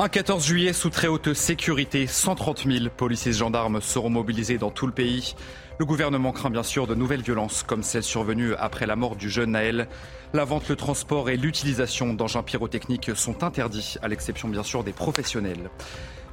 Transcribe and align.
Un 0.00 0.08
14 0.08 0.46
juillet 0.46 0.72
sous 0.72 0.90
très 0.90 1.08
haute 1.08 1.34
sécurité, 1.34 2.06
130 2.06 2.66
000 2.70 2.84
policiers 2.96 3.32
et 3.32 3.34
gendarmes 3.34 3.80
seront 3.80 4.10
mobilisés 4.10 4.56
dans 4.56 4.70
tout 4.70 4.86
le 4.86 4.92
pays. 4.92 5.34
Le 5.80 5.84
gouvernement 5.84 6.30
craint 6.30 6.50
bien 6.50 6.62
sûr 6.62 6.86
de 6.86 6.94
nouvelles 6.94 7.22
violences 7.22 7.64
comme 7.64 7.82
celle 7.82 8.04
survenue 8.04 8.54
après 8.54 8.86
la 8.86 8.94
mort 8.94 9.16
du 9.16 9.28
jeune 9.28 9.50
Naël. 9.50 9.88
La 10.34 10.44
vente, 10.44 10.68
le 10.68 10.76
transport 10.76 11.30
et 11.30 11.36
l'utilisation 11.36 12.14
d'engins 12.14 12.44
pyrotechniques 12.44 13.10
sont 13.16 13.42
interdits, 13.42 13.96
à 14.00 14.06
l'exception 14.06 14.46
bien 14.46 14.62
sûr 14.62 14.84
des 14.84 14.92
professionnels. 14.92 15.68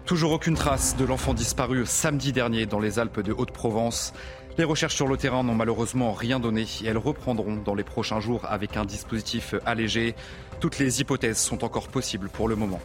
Toujours 0.05 0.33
aucune 0.33 0.53
trace 0.53 0.95
de 0.95 1.03
l'enfant 1.03 1.33
disparu 1.33 1.87
samedi 1.87 2.33
dernier 2.33 2.67
dans 2.67 2.79
les 2.79 2.99
Alpes 2.99 3.21
de 3.21 3.33
Haute-Provence. 3.33 4.13
Les 4.59 4.63
recherches 4.63 4.95
sur 4.95 5.07
le 5.07 5.17
terrain 5.17 5.41
n'ont 5.41 5.55
malheureusement 5.55 6.13
rien 6.13 6.39
donné 6.39 6.67
et 6.83 6.85
elles 6.85 6.99
reprendront 6.99 7.55
dans 7.55 7.73
les 7.73 7.83
prochains 7.83 8.19
jours 8.19 8.45
avec 8.47 8.77
un 8.77 8.85
dispositif 8.85 9.55
allégé. 9.65 10.13
Toutes 10.59 10.77
les 10.77 11.01
hypothèses 11.01 11.39
sont 11.39 11.63
encore 11.63 11.87
possibles 11.87 12.29
pour 12.29 12.47
le 12.47 12.55
moment. 12.55 12.79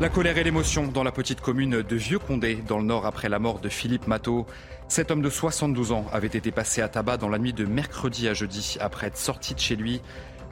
La 0.00 0.08
colère 0.08 0.38
et 0.38 0.44
l'émotion 0.44 0.86
dans 0.86 1.02
la 1.02 1.10
petite 1.10 1.40
commune 1.40 1.82
de 1.82 1.96
Vieux-Condé, 1.96 2.62
dans 2.68 2.78
le 2.78 2.84
nord, 2.84 3.04
après 3.04 3.28
la 3.28 3.40
mort 3.40 3.58
de 3.58 3.68
Philippe 3.68 4.06
Matteau. 4.06 4.46
Cet 4.86 5.10
homme 5.10 5.22
de 5.22 5.30
72 5.30 5.90
ans 5.90 6.06
avait 6.12 6.28
été 6.28 6.52
passé 6.52 6.82
à 6.82 6.88
tabac 6.88 7.16
dans 7.16 7.28
la 7.28 7.38
nuit 7.38 7.52
de 7.52 7.64
mercredi 7.64 8.28
à 8.28 8.34
jeudi 8.34 8.76
après 8.78 9.08
être 9.08 9.16
sorti 9.16 9.54
de 9.54 9.58
chez 9.58 9.74
lui, 9.74 10.00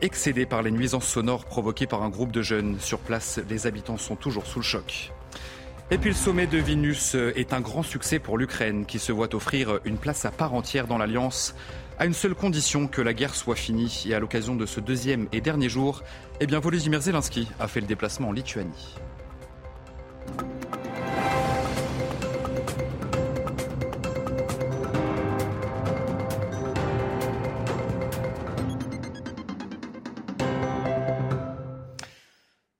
excédé 0.02 0.46
par 0.46 0.62
les 0.62 0.72
nuisances 0.72 1.06
sonores 1.06 1.44
provoquées 1.44 1.86
par 1.86 2.02
un 2.02 2.08
groupe 2.08 2.32
de 2.32 2.42
jeunes. 2.42 2.80
Sur 2.80 2.98
place, 2.98 3.38
les 3.48 3.68
habitants 3.68 3.98
sont 3.98 4.16
toujours 4.16 4.46
sous 4.46 4.58
le 4.58 4.64
choc. 4.64 5.12
Et 5.92 5.98
puis 5.98 6.10
le 6.10 6.16
sommet 6.16 6.48
de 6.48 6.58
Vilnius 6.58 7.14
est 7.14 7.52
un 7.52 7.60
grand 7.60 7.84
succès 7.84 8.18
pour 8.18 8.38
l'Ukraine 8.38 8.84
qui 8.84 8.98
se 8.98 9.12
voit 9.12 9.32
offrir 9.32 9.78
une 9.84 9.98
place 9.98 10.24
à 10.24 10.32
part 10.32 10.54
entière 10.54 10.88
dans 10.88 10.98
l'Alliance 10.98 11.54
à 12.00 12.06
une 12.06 12.14
seule 12.14 12.34
condition 12.34 12.88
que 12.88 13.00
la 13.00 13.14
guerre 13.14 13.36
soit 13.36 13.54
finie. 13.54 14.04
Et 14.08 14.14
à 14.14 14.18
l'occasion 14.18 14.56
de 14.56 14.66
ce 14.66 14.80
deuxième 14.80 15.28
et 15.30 15.40
dernier 15.40 15.68
jour, 15.68 16.02
eh 16.40 16.46
bien 16.46 16.58
Volodymyr 16.58 17.00
Zelensky 17.00 17.48
a 17.60 17.68
fait 17.68 17.80
le 17.80 17.86
déplacement 17.86 18.30
en 18.30 18.32
Lituanie. 18.32 18.96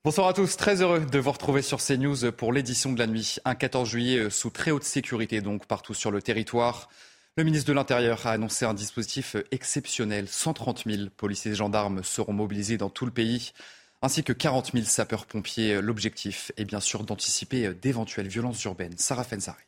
Bonsoir 0.07 0.29
à 0.29 0.33
tous, 0.35 0.57
très 0.57 0.83
heureux 0.83 1.01
de 1.01 1.19
vous 1.19 1.33
retrouver 1.33 1.63
sur 1.63 1.83
CNews 1.83 2.31
pour 2.31 2.53
l'édition 2.53 2.93
de 2.93 2.99
la 3.01 3.09
nuit. 3.09 3.39
Un 3.45 3.57
14 3.57 3.89
juillet 3.89 4.31
sous 4.31 4.51
très 4.51 4.71
haute 4.71 4.85
sécurité, 4.85 5.41
donc 5.41 5.67
partout 5.67 5.95
sur 5.95 6.13
le 6.13 6.23
territoire. 6.23 6.89
Le 7.37 7.43
ministre 7.43 7.67
de 7.67 7.73
l'Intérieur 7.73 8.25
a 8.25 8.31
annoncé 8.31 8.65
un 8.65 8.73
dispositif 8.73 9.35
exceptionnel. 9.51 10.29
130 10.29 10.85
000 10.87 11.09
policiers 11.17 11.51
et 11.51 11.55
gendarmes 11.57 12.05
seront 12.05 12.35
mobilisés 12.35 12.77
dans 12.77 12.89
tout 12.89 13.05
le 13.05 13.11
pays, 13.11 13.51
ainsi 14.01 14.23
que 14.23 14.33
40 14.33 14.75
000 14.75 14.85
sapeurs-pompiers. 14.85 15.81
L'objectif 15.81 16.53
est 16.57 16.67
bien 16.67 16.79
sûr 16.79 17.03
d'anticiper 17.03 17.75
d'éventuelles 17.75 18.29
violences 18.29 18.63
urbaines. 18.63 18.97
Sarah 18.99 19.25
Fenzari. 19.25 19.65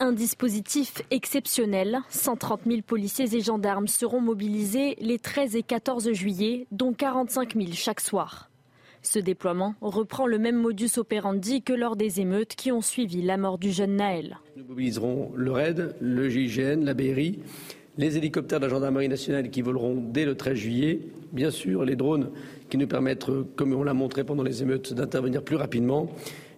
Un 0.00 0.12
dispositif 0.12 1.02
exceptionnel. 1.10 2.00
130 2.08 2.62
000 2.66 2.80
policiers 2.80 3.36
et 3.36 3.42
gendarmes 3.42 3.86
seront 3.86 4.22
mobilisés 4.22 4.96
les 4.98 5.18
13 5.18 5.56
et 5.56 5.62
14 5.62 6.10
juillet, 6.12 6.66
dont 6.70 6.94
45 6.94 7.54
000 7.54 7.72
chaque 7.74 8.00
soir. 8.00 8.48
Ce 9.06 9.18
déploiement 9.18 9.74
reprend 9.82 10.26
le 10.26 10.38
même 10.38 10.56
modus 10.56 10.96
operandi 10.96 11.60
que 11.60 11.74
lors 11.74 11.94
des 11.94 12.20
émeutes 12.20 12.54
qui 12.56 12.72
ont 12.72 12.80
suivi 12.80 13.20
la 13.20 13.36
mort 13.36 13.58
du 13.58 13.70
jeune 13.70 13.96
Naël. 13.96 14.38
Nous 14.56 14.64
mobiliserons 14.64 15.30
le 15.36 15.52
RAID, 15.52 15.94
le 16.00 16.28
GIGN, 16.30 16.84
la 16.84 16.94
BRI, 16.94 17.38
les 17.98 18.16
hélicoptères 18.16 18.60
de 18.60 18.64
la 18.64 18.70
gendarmerie 18.70 19.10
nationale 19.10 19.50
qui 19.50 19.60
voleront 19.60 20.02
dès 20.10 20.24
le 20.24 20.36
13 20.36 20.54
juillet, 20.54 21.00
bien 21.32 21.50
sûr 21.50 21.84
les 21.84 21.96
drones 21.96 22.30
qui 22.70 22.78
nous 22.78 22.86
permettent, 22.86 23.26
comme 23.56 23.74
on 23.74 23.84
l'a 23.84 23.92
montré 23.92 24.24
pendant 24.24 24.42
les 24.42 24.62
émeutes, 24.62 24.94
d'intervenir 24.94 25.42
plus 25.42 25.56
rapidement. 25.56 26.08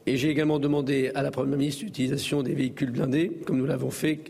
Et 0.06 0.16
j'ai 0.16 0.30
également 0.30 0.60
demandé 0.60 1.10
à 1.16 1.22
la 1.22 1.32
Première 1.32 1.58
ministre 1.58 1.84
l'utilisation 1.84 2.44
des 2.44 2.54
véhicules 2.54 2.92
blindés, 2.92 3.40
comme 3.44 3.58
nous 3.58 3.66
l'avons 3.66 3.90
fait, 3.90 4.20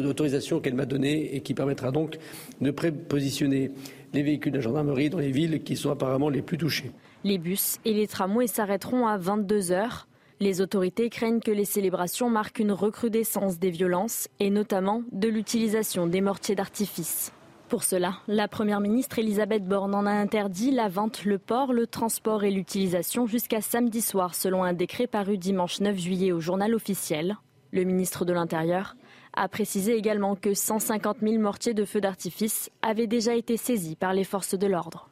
l'autorisation 0.00 0.58
qu'elle 0.58 0.74
m'a 0.74 0.84
donnée 0.84 1.36
et 1.36 1.42
qui 1.42 1.54
permettra 1.54 1.92
donc 1.92 2.18
de 2.60 2.70
prépositionner 2.72 3.70
les 4.12 4.22
véhicules 4.24 4.50
de 4.50 4.58
la 4.58 4.64
gendarmerie 4.64 5.10
dans 5.10 5.18
les 5.18 5.30
villes 5.30 5.62
qui 5.62 5.76
sont 5.76 5.92
apparemment 5.92 6.28
les 6.28 6.42
plus 6.42 6.58
touchées. 6.58 6.90
Les 7.24 7.38
bus 7.38 7.78
et 7.84 7.94
les 7.94 8.08
tramways 8.08 8.48
s'arrêteront 8.48 9.06
à 9.06 9.16
22 9.16 9.70
heures. 9.70 10.08
Les 10.40 10.60
autorités 10.60 11.08
craignent 11.08 11.38
que 11.38 11.52
les 11.52 11.64
célébrations 11.64 12.28
marquent 12.28 12.58
une 12.58 12.72
recrudescence 12.72 13.60
des 13.60 13.70
violences 13.70 14.26
et 14.40 14.50
notamment 14.50 15.04
de 15.12 15.28
l'utilisation 15.28 16.08
des 16.08 16.20
mortiers 16.20 16.56
d'artifice. 16.56 17.32
Pour 17.68 17.84
cela, 17.84 18.14
la 18.26 18.48
Première 18.48 18.80
ministre 18.80 19.20
Elisabeth 19.20 19.64
Borne 19.64 19.94
en 19.94 20.04
a 20.04 20.10
interdit 20.10 20.72
la 20.72 20.88
vente, 20.88 21.24
le 21.24 21.38
port, 21.38 21.72
le 21.72 21.86
transport 21.86 22.42
et 22.42 22.50
l'utilisation 22.50 23.28
jusqu'à 23.28 23.60
samedi 23.60 24.02
soir 24.02 24.34
selon 24.34 24.64
un 24.64 24.72
décret 24.72 25.06
paru 25.06 25.38
dimanche 25.38 25.80
9 25.80 25.96
juillet 25.96 26.32
au 26.32 26.40
journal 26.40 26.74
officiel. 26.74 27.36
Le 27.70 27.84
ministre 27.84 28.24
de 28.24 28.32
l'Intérieur 28.32 28.96
a 29.34 29.48
précisé 29.48 29.96
également 29.96 30.34
que 30.34 30.54
150 30.54 31.18
000 31.22 31.38
mortiers 31.38 31.72
de 31.72 31.84
feu 31.84 32.00
d'artifice 32.00 32.68
avaient 32.82 33.06
déjà 33.06 33.36
été 33.36 33.56
saisis 33.56 33.94
par 33.94 34.12
les 34.12 34.24
forces 34.24 34.58
de 34.58 34.66
l'ordre. 34.66 35.08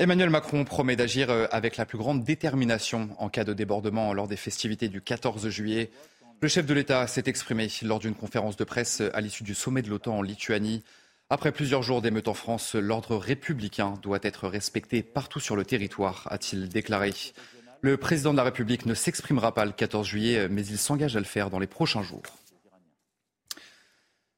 Emmanuel 0.00 0.30
Macron 0.30 0.64
promet 0.64 0.96
d'agir 0.96 1.28
euh, 1.28 1.46
avec 1.50 1.76
la 1.76 1.84
plus 1.84 1.98
grande 1.98 2.24
détermination 2.24 3.10
en 3.18 3.28
cas 3.28 3.44
de 3.44 3.52
débordement 3.52 4.14
lors 4.14 4.28
des 4.28 4.36
festivités 4.36 4.88
du 4.88 5.02
14 5.02 5.50
juillet. 5.50 5.90
Le 6.40 6.48
chef 6.48 6.64
de 6.64 6.72
l'État 6.72 7.06
s'est 7.06 7.24
exprimé 7.26 7.68
lors 7.82 7.98
d'une 7.98 8.14
conférence 8.14 8.56
de 8.56 8.64
presse 8.64 9.02
à 9.12 9.20
l'issue 9.20 9.44
du 9.44 9.54
sommet 9.54 9.82
de 9.82 9.90
l'OTAN 9.90 10.16
en 10.16 10.22
Lituanie. 10.22 10.82
Après 11.28 11.52
plusieurs 11.52 11.82
jours 11.82 12.00
d'émeutes 12.00 12.28
en 12.28 12.34
France, 12.34 12.76
l'ordre 12.76 13.14
républicain 13.14 13.98
doit 14.00 14.20
être 14.22 14.48
respecté 14.48 15.02
partout 15.02 15.38
sur 15.38 15.54
le 15.54 15.66
territoire, 15.66 16.26
a-t-il 16.30 16.70
déclaré. 16.70 17.12
Le 17.82 17.98
président 17.98 18.32
de 18.32 18.38
la 18.38 18.44
République 18.44 18.86
ne 18.86 18.94
s'exprimera 18.94 19.52
pas 19.52 19.66
le 19.66 19.72
14 19.72 20.06
juillet, 20.06 20.48
mais 20.48 20.64
il 20.64 20.78
s'engage 20.78 21.14
à 21.14 21.20
le 21.20 21.26
faire 21.26 21.50
dans 21.50 21.58
les 21.58 21.66
prochains 21.66 22.02
jours. 22.02 22.22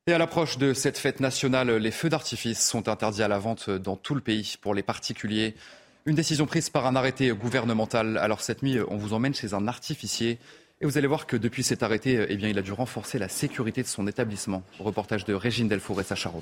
Et 0.08 0.12
à 0.12 0.18
l'approche 0.18 0.58
de 0.58 0.74
cette 0.74 0.98
fête 0.98 1.20
nationale, 1.20 1.70
les 1.76 1.92
feux 1.92 2.08
d'artifice 2.08 2.60
sont 2.60 2.88
interdits 2.88 3.22
à 3.22 3.28
la 3.28 3.38
vente 3.38 3.70
dans 3.70 3.94
tout 3.94 4.16
le 4.16 4.20
pays 4.20 4.56
pour 4.60 4.74
les 4.74 4.82
particuliers. 4.82 5.54
Une 6.06 6.16
décision 6.16 6.44
prise 6.44 6.70
par 6.70 6.86
un 6.86 6.96
arrêté 6.96 7.30
gouvernemental. 7.30 8.18
Alors 8.18 8.40
cette 8.40 8.64
nuit, 8.64 8.80
on 8.88 8.96
vous 8.96 9.12
emmène 9.12 9.32
chez 9.32 9.54
un 9.54 9.68
artificier. 9.68 10.40
Et 10.80 10.86
vous 10.86 10.98
allez 10.98 11.06
voir 11.06 11.28
que 11.28 11.36
depuis 11.36 11.62
cet 11.62 11.84
arrêté, 11.84 12.26
eh 12.28 12.34
bien, 12.34 12.48
il 12.48 12.58
a 12.58 12.62
dû 12.62 12.72
renforcer 12.72 13.20
la 13.20 13.28
sécurité 13.28 13.80
de 13.80 13.86
son 13.86 14.08
établissement. 14.08 14.64
Reportage 14.80 15.24
de 15.24 15.34
Régine 15.34 15.68
Delfour 15.68 16.00
et 16.00 16.04
Sacha. 16.04 16.32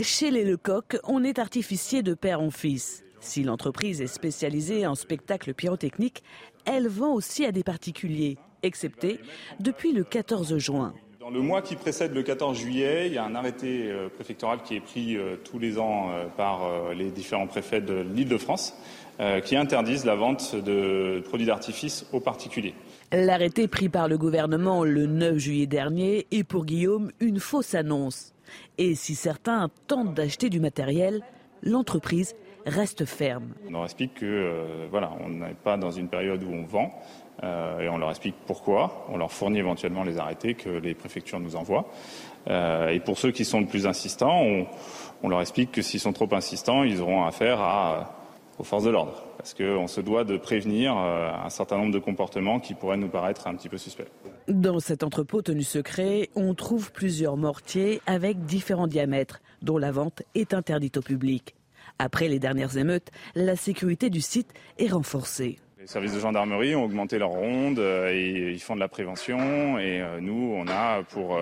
Chez 0.00 0.30
les 0.30 0.44
Lecoq, 0.44 0.96
on 1.02 1.24
est 1.24 1.40
artificier 1.40 2.04
de 2.04 2.14
père 2.14 2.40
en 2.40 2.52
fils. 2.52 3.02
Si 3.18 3.42
l'entreprise 3.42 4.00
est 4.00 4.06
spécialisée 4.06 4.86
en 4.86 4.94
spectacles 4.94 5.52
pyrotechniques, 5.52 6.22
elle 6.64 6.86
vend 6.86 7.12
aussi 7.12 7.44
à 7.44 7.50
des 7.50 7.64
particuliers, 7.64 8.38
excepté 8.62 9.18
depuis 9.58 9.90
le 9.90 10.04
14 10.04 10.58
juin. 10.58 10.94
Dans 11.24 11.30
le 11.30 11.40
mois 11.40 11.62
qui 11.62 11.74
précède 11.74 12.12
le 12.12 12.22
14 12.22 12.54
juillet, 12.54 13.06
il 13.06 13.14
y 13.14 13.16
a 13.16 13.24
un 13.24 13.34
arrêté 13.34 13.90
euh, 13.90 14.10
préfectoral 14.10 14.58
qui 14.62 14.76
est 14.76 14.80
pris 14.80 15.16
euh, 15.16 15.36
tous 15.42 15.58
les 15.58 15.78
ans 15.78 16.10
euh, 16.10 16.26
par 16.36 16.68
les 16.94 17.10
différents 17.10 17.46
préfets 17.46 17.80
de 17.80 17.94
l'Île-de-France 18.14 18.76
qui 19.44 19.56
interdisent 19.56 20.04
la 20.04 20.16
vente 20.16 20.56
de 20.56 21.22
produits 21.24 21.46
d'artifice 21.46 22.04
aux 22.12 22.20
particuliers. 22.20 22.74
L'arrêté 23.12 23.68
pris 23.68 23.88
par 23.88 24.08
le 24.08 24.18
gouvernement 24.18 24.84
le 24.84 25.06
9 25.06 25.38
juillet 25.38 25.66
dernier 25.66 26.26
est 26.32 26.42
pour 26.42 26.66
Guillaume 26.66 27.12
une 27.20 27.38
fausse 27.38 27.74
annonce. 27.74 28.34
Et 28.76 28.96
si 28.96 29.14
certains 29.14 29.70
tentent 29.86 30.14
d'acheter 30.14 30.50
du 30.50 30.58
matériel, 30.58 31.22
l'entreprise 31.62 32.34
reste 32.66 33.04
ferme. 33.04 33.54
On 33.68 33.70
leur 33.70 33.84
explique 33.84 34.14
que 34.14 34.88
voilà, 34.90 35.12
on 35.24 35.28
n'est 35.28 35.54
pas 35.54 35.76
dans 35.76 35.92
une 35.92 36.08
période 36.08 36.42
où 36.42 36.52
on 36.52 36.64
vend, 36.64 36.92
et 37.42 37.88
on 37.88 37.98
leur 37.98 38.10
explique 38.10 38.36
pourquoi. 38.46 39.06
On 39.10 39.16
leur 39.16 39.32
fournit 39.32 39.58
éventuellement 39.58 40.04
les 40.04 40.18
arrêtés 40.18 40.54
que 40.54 40.68
les 40.70 40.94
préfectures 40.94 41.40
nous 41.40 41.56
envoient. 41.56 41.86
Euh, 42.48 42.88
et 42.88 43.00
pour 43.00 43.18
ceux 43.18 43.30
qui 43.30 43.44
sont 43.44 43.60
le 43.60 43.66
plus 43.66 43.86
insistants, 43.86 44.42
on, 45.22 45.28
leur 45.28 45.40
explique 45.40 45.72
que 45.72 45.82
s'ils 45.82 46.00
sont 46.00 46.12
trop 46.12 46.28
insistants, 46.32 46.82
ils 46.82 47.00
auront 47.00 47.24
affaire 47.24 47.60
à, 47.60 48.16
aux 48.58 48.64
forces 48.64 48.84
de 48.84 48.90
l'ordre. 48.90 49.24
parce 49.38 49.54
qu'on 49.54 49.86
se 49.86 50.00
doit 50.00 50.24
de 50.24 50.36
prévenir 50.36 50.94
euh, 50.96 51.30
un 51.32 51.48
certain 51.48 51.78
nombre 51.78 51.92
de 51.92 51.98
comportements 51.98 52.60
qui 52.60 52.74
pourraient 52.74 52.98
nous 52.98 53.08
paraître 53.08 53.46
un 53.46 53.54
petit 53.54 53.68
peu 53.68 53.78
suspects. 53.78 54.10
Dans 54.48 54.80
cet 54.80 55.02
entrepôt 55.02 55.40
tenu 55.40 55.62
secret, 55.62 56.28
on 56.34 56.54
trouve 56.54 56.92
plusieurs 56.92 57.36
mortiers 57.36 58.02
avec 58.06 58.44
différents 58.44 58.86
diamètres, 58.86 59.40
dont 59.62 59.78
la 59.78 59.92
vente 59.92 60.22
est 60.34 60.52
interdite 60.52 60.98
au 60.98 61.02
public. 61.02 61.54
Après 61.98 62.28
les 62.28 62.38
dernières 62.38 62.76
émeutes, 62.76 63.10
la 63.34 63.56
sécurité 63.56 64.10
du 64.10 64.20
site 64.20 64.52
est 64.78 64.88
renforcée. 64.88 65.58
Les 65.84 65.88
services 65.88 66.14
de 66.14 66.18
gendarmerie 66.20 66.74
ont 66.74 66.84
augmenté 66.84 67.18
leur 67.18 67.28
ronde 67.28 67.78
euh, 67.78 68.10
et 68.10 68.52
ils 68.52 68.60
font 68.62 68.74
de 68.74 68.80
la 68.80 68.88
prévention. 68.88 69.78
Et 69.78 70.00
euh, 70.00 70.18
nous, 70.18 70.54
on 70.56 70.66
a 70.66 71.02
pour 71.02 71.38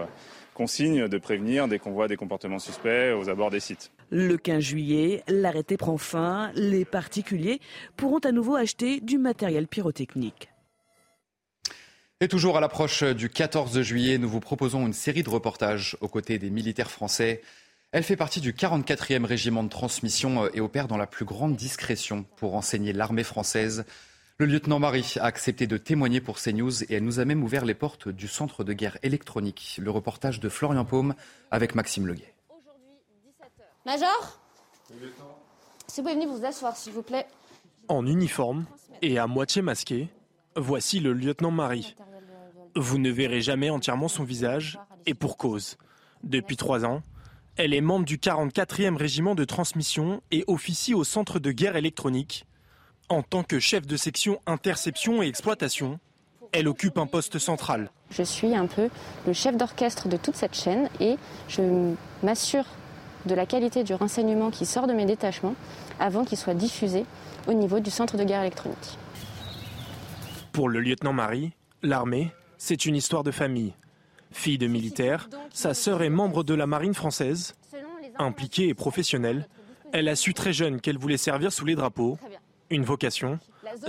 consigne 0.52 1.06
de 1.06 1.16
prévenir 1.16 1.68
dès 1.68 1.78
qu'on 1.78 1.92
voit 1.92 2.08
des 2.08 2.16
comportements 2.16 2.58
suspects 2.58 3.14
aux 3.16 3.28
abords 3.28 3.50
des 3.50 3.60
sites. 3.60 3.92
Le 4.10 4.36
15 4.36 4.60
juillet, 4.60 5.22
l'arrêté 5.28 5.76
prend 5.76 5.96
fin. 5.96 6.50
Les 6.56 6.84
particuliers 6.84 7.60
pourront 7.96 8.18
à 8.18 8.32
nouveau 8.32 8.56
acheter 8.56 8.98
du 8.98 9.16
matériel 9.16 9.68
pyrotechnique. 9.68 10.48
Et 12.20 12.26
toujours 12.26 12.56
à 12.56 12.60
l'approche 12.60 13.04
du 13.04 13.28
14 13.28 13.80
juillet, 13.82 14.18
nous 14.18 14.28
vous 14.28 14.40
proposons 14.40 14.84
une 14.84 14.92
série 14.92 15.22
de 15.22 15.30
reportages 15.30 15.96
aux 16.00 16.08
côtés 16.08 16.40
des 16.40 16.50
militaires 16.50 16.90
français. 16.90 17.42
Elle 17.92 18.02
fait 18.02 18.16
partie 18.16 18.40
du 18.40 18.52
44e 18.52 19.24
régiment 19.24 19.62
de 19.62 19.68
transmission 19.68 20.50
et 20.52 20.60
opère 20.60 20.88
dans 20.88 20.96
la 20.96 21.06
plus 21.06 21.26
grande 21.26 21.54
discrétion 21.54 22.24
pour 22.38 22.56
enseigner 22.56 22.92
l'armée 22.92 23.22
française. 23.22 23.84
Le 24.38 24.46
lieutenant 24.46 24.78
Marie 24.78 25.14
a 25.20 25.24
accepté 25.24 25.66
de 25.66 25.76
témoigner 25.76 26.20
pour 26.20 26.38
CNews 26.38 26.84
et 26.84 26.94
elle 26.94 27.04
nous 27.04 27.20
a 27.20 27.24
même 27.24 27.44
ouvert 27.44 27.64
les 27.64 27.74
portes 27.74 28.08
du 28.08 28.28
centre 28.28 28.64
de 28.64 28.72
guerre 28.72 28.98
électronique. 29.02 29.78
Le 29.80 29.90
reportage 29.90 30.40
de 30.40 30.48
Florian 30.48 30.84
Paume 30.84 31.14
avec 31.50 31.74
Maxime 31.74 32.06
Leguet. 32.06 32.34
Major? 33.84 34.40
Si 35.86 36.00
vous 36.00 36.02
pouvez 36.02 36.14
venir 36.14 36.28
vous 36.28 36.44
asseoir, 36.44 36.76
s'il 36.76 36.92
vous 36.92 37.02
plaît? 37.02 37.26
En 37.88 38.06
uniforme 38.06 38.64
et 39.02 39.18
à 39.18 39.26
moitié 39.26 39.60
masqué, 39.60 40.08
voici 40.56 41.00
le 41.00 41.12
lieutenant 41.12 41.50
Marie. 41.50 41.94
Vous 42.74 42.98
ne 42.98 43.10
verrez 43.10 43.42
jamais 43.42 43.70
entièrement 43.70 44.08
son 44.08 44.24
visage, 44.24 44.78
et 45.04 45.14
pour 45.14 45.36
cause. 45.36 45.76
Depuis 46.22 46.56
trois 46.56 46.84
ans, 46.84 47.02
elle 47.56 47.74
est 47.74 47.80
membre 47.80 48.06
du 48.06 48.16
44e 48.16 48.96
régiment 48.96 49.34
de 49.34 49.44
transmission 49.44 50.22
et 50.30 50.44
officie 50.46 50.94
au 50.94 51.04
centre 51.04 51.38
de 51.38 51.52
guerre 51.52 51.76
électronique, 51.76 52.46
en 53.08 53.22
tant 53.22 53.42
que 53.42 53.58
chef 53.58 53.86
de 53.86 53.96
section 53.96 54.40
interception 54.46 55.22
et 55.22 55.26
exploitation, 55.26 55.98
elle 56.52 56.68
occupe 56.68 56.98
un 56.98 57.06
poste 57.06 57.38
central. 57.38 57.90
Je 58.10 58.22
suis 58.22 58.54
un 58.54 58.66
peu 58.66 58.88
le 59.26 59.32
chef 59.32 59.56
d'orchestre 59.56 60.08
de 60.08 60.16
toute 60.16 60.36
cette 60.36 60.54
chaîne 60.54 60.88
et 61.00 61.16
je 61.48 61.94
m'assure 62.22 62.64
de 63.26 63.34
la 63.34 63.46
qualité 63.46 63.84
du 63.84 63.94
renseignement 63.94 64.50
qui 64.50 64.66
sort 64.66 64.86
de 64.86 64.92
mes 64.92 65.06
détachements 65.06 65.54
avant 65.98 66.24
qu'il 66.24 66.38
soit 66.38 66.54
diffusé 66.54 67.04
au 67.46 67.52
niveau 67.52 67.80
du 67.80 67.90
centre 67.90 68.16
de 68.16 68.24
guerre 68.24 68.42
électronique. 68.42 68.98
Pour 70.52 70.68
le 70.68 70.80
lieutenant 70.80 71.12
Marie, 71.12 71.52
l'armée, 71.82 72.32
c'est 72.58 72.84
une 72.84 72.96
histoire 72.96 73.22
de 73.22 73.30
famille. 73.30 73.72
Fille 74.30 74.58
de 74.58 74.66
militaire, 74.66 75.28
sa 75.52 75.74
sœur 75.74 76.02
est 76.02 76.10
membre 76.10 76.42
de 76.42 76.54
la 76.54 76.66
marine 76.66 76.94
française. 76.94 77.54
Impliquée 78.18 78.68
et 78.68 78.74
professionnelle, 78.74 79.48
elle 79.92 80.08
a 80.08 80.16
su 80.16 80.34
très 80.34 80.52
jeune 80.52 80.80
qu'elle 80.80 80.98
voulait 80.98 81.16
servir 81.16 81.52
sous 81.52 81.64
les 81.64 81.74
drapeaux 81.74 82.18
une 82.72 82.84
vocation 82.84 83.38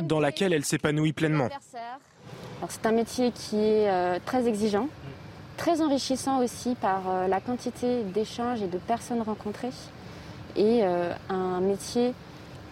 dans 0.02 0.20
laquelle 0.20 0.54
elle 0.54 0.66
s'épanouit 0.66 1.14
pleinement. 1.14 1.50
C'est 2.70 2.86
un 2.86 2.92
métier 2.92 3.32
qui 3.32 3.58
est 3.58 3.90
euh, 3.90 4.20
très 4.26 4.48
exigeant, 4.48 4.88
très 5.58 5.82
enrichissant 5.82 6.42
aussi 6.42 6.76
par 6.76 7.10
euh, 7.10 7.28
la 7.28 7.42
quantité 7.42 8.04
d'échanges 8.04 8.62
et 8.62 8.68
de 8.68 8.78
personnes 8.78 9.22
rencontrées, 9.22 9.74
et 10.56 10.82
euh, 10.84 11.14
un 11.30 11.60
métier 11.60 12.14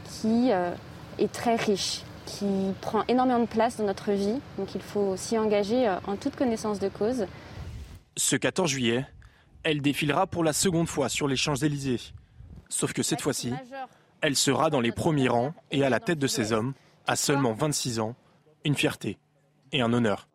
qui 0.06 0.50
est 0.52 1.32
très 1.32 1.56
riche, 1.56 2.02
qui 2.26 2.46
prend 2.82 3.04
énormément 3.08 3.40
de 3.40 3.46
place 3.46 3.78
dans 3.78 3.86
notre 3.86 4.12
vie, 4.12 4.40
donc 4.58 4.76
il 4.76 4.82
faut 4.82 5.16
s'y 5.16 5.38
engager 5.38 5.90
en 6.06 6.18
toute 6.18 6.36
connaissance 6.36 6.80
de 6.80 6.90
cause. 6.90 7.26
Ce 8.18 8.36
14 8.36 8.70
juillet, 8.70 9.06
elle 9.64 9.82
défilera 9.82 10.28
pour 10.28 10.44
la 10.44 10.52
seconde 10.52 10.90
fois 10.90 11.08
sur 11.08 11.30
les 11.30 11.38
Champs-Élysées. 11.38 12.02
Sauf 12.68 12.92
que 12.92 13.04
cette 13.04 13.22
fois-ci, 13.22 13.54
elle 14.22 14.36
sera 14.36 14.70
dans 14.70 14.82
les 14.82 14.92
premiers 14.92 15.28
rangs 15.28 15.54
et 15.72 15.84
à 15.84 15.90
la 15.90 16.00
tête 16.00 16.20
de 16.20 16.28
ses 16.28 16.54
hommes, 16.54 16.74
à 17.08 17.16
seulement 17.16 17.54
26 17.54 18.00
ans, 18.00 18.16
une 18.64 18.76
fierté 18.76 19.18
et 19.72 19.82
un 19.82 19.92
honneur. 19.94 20.28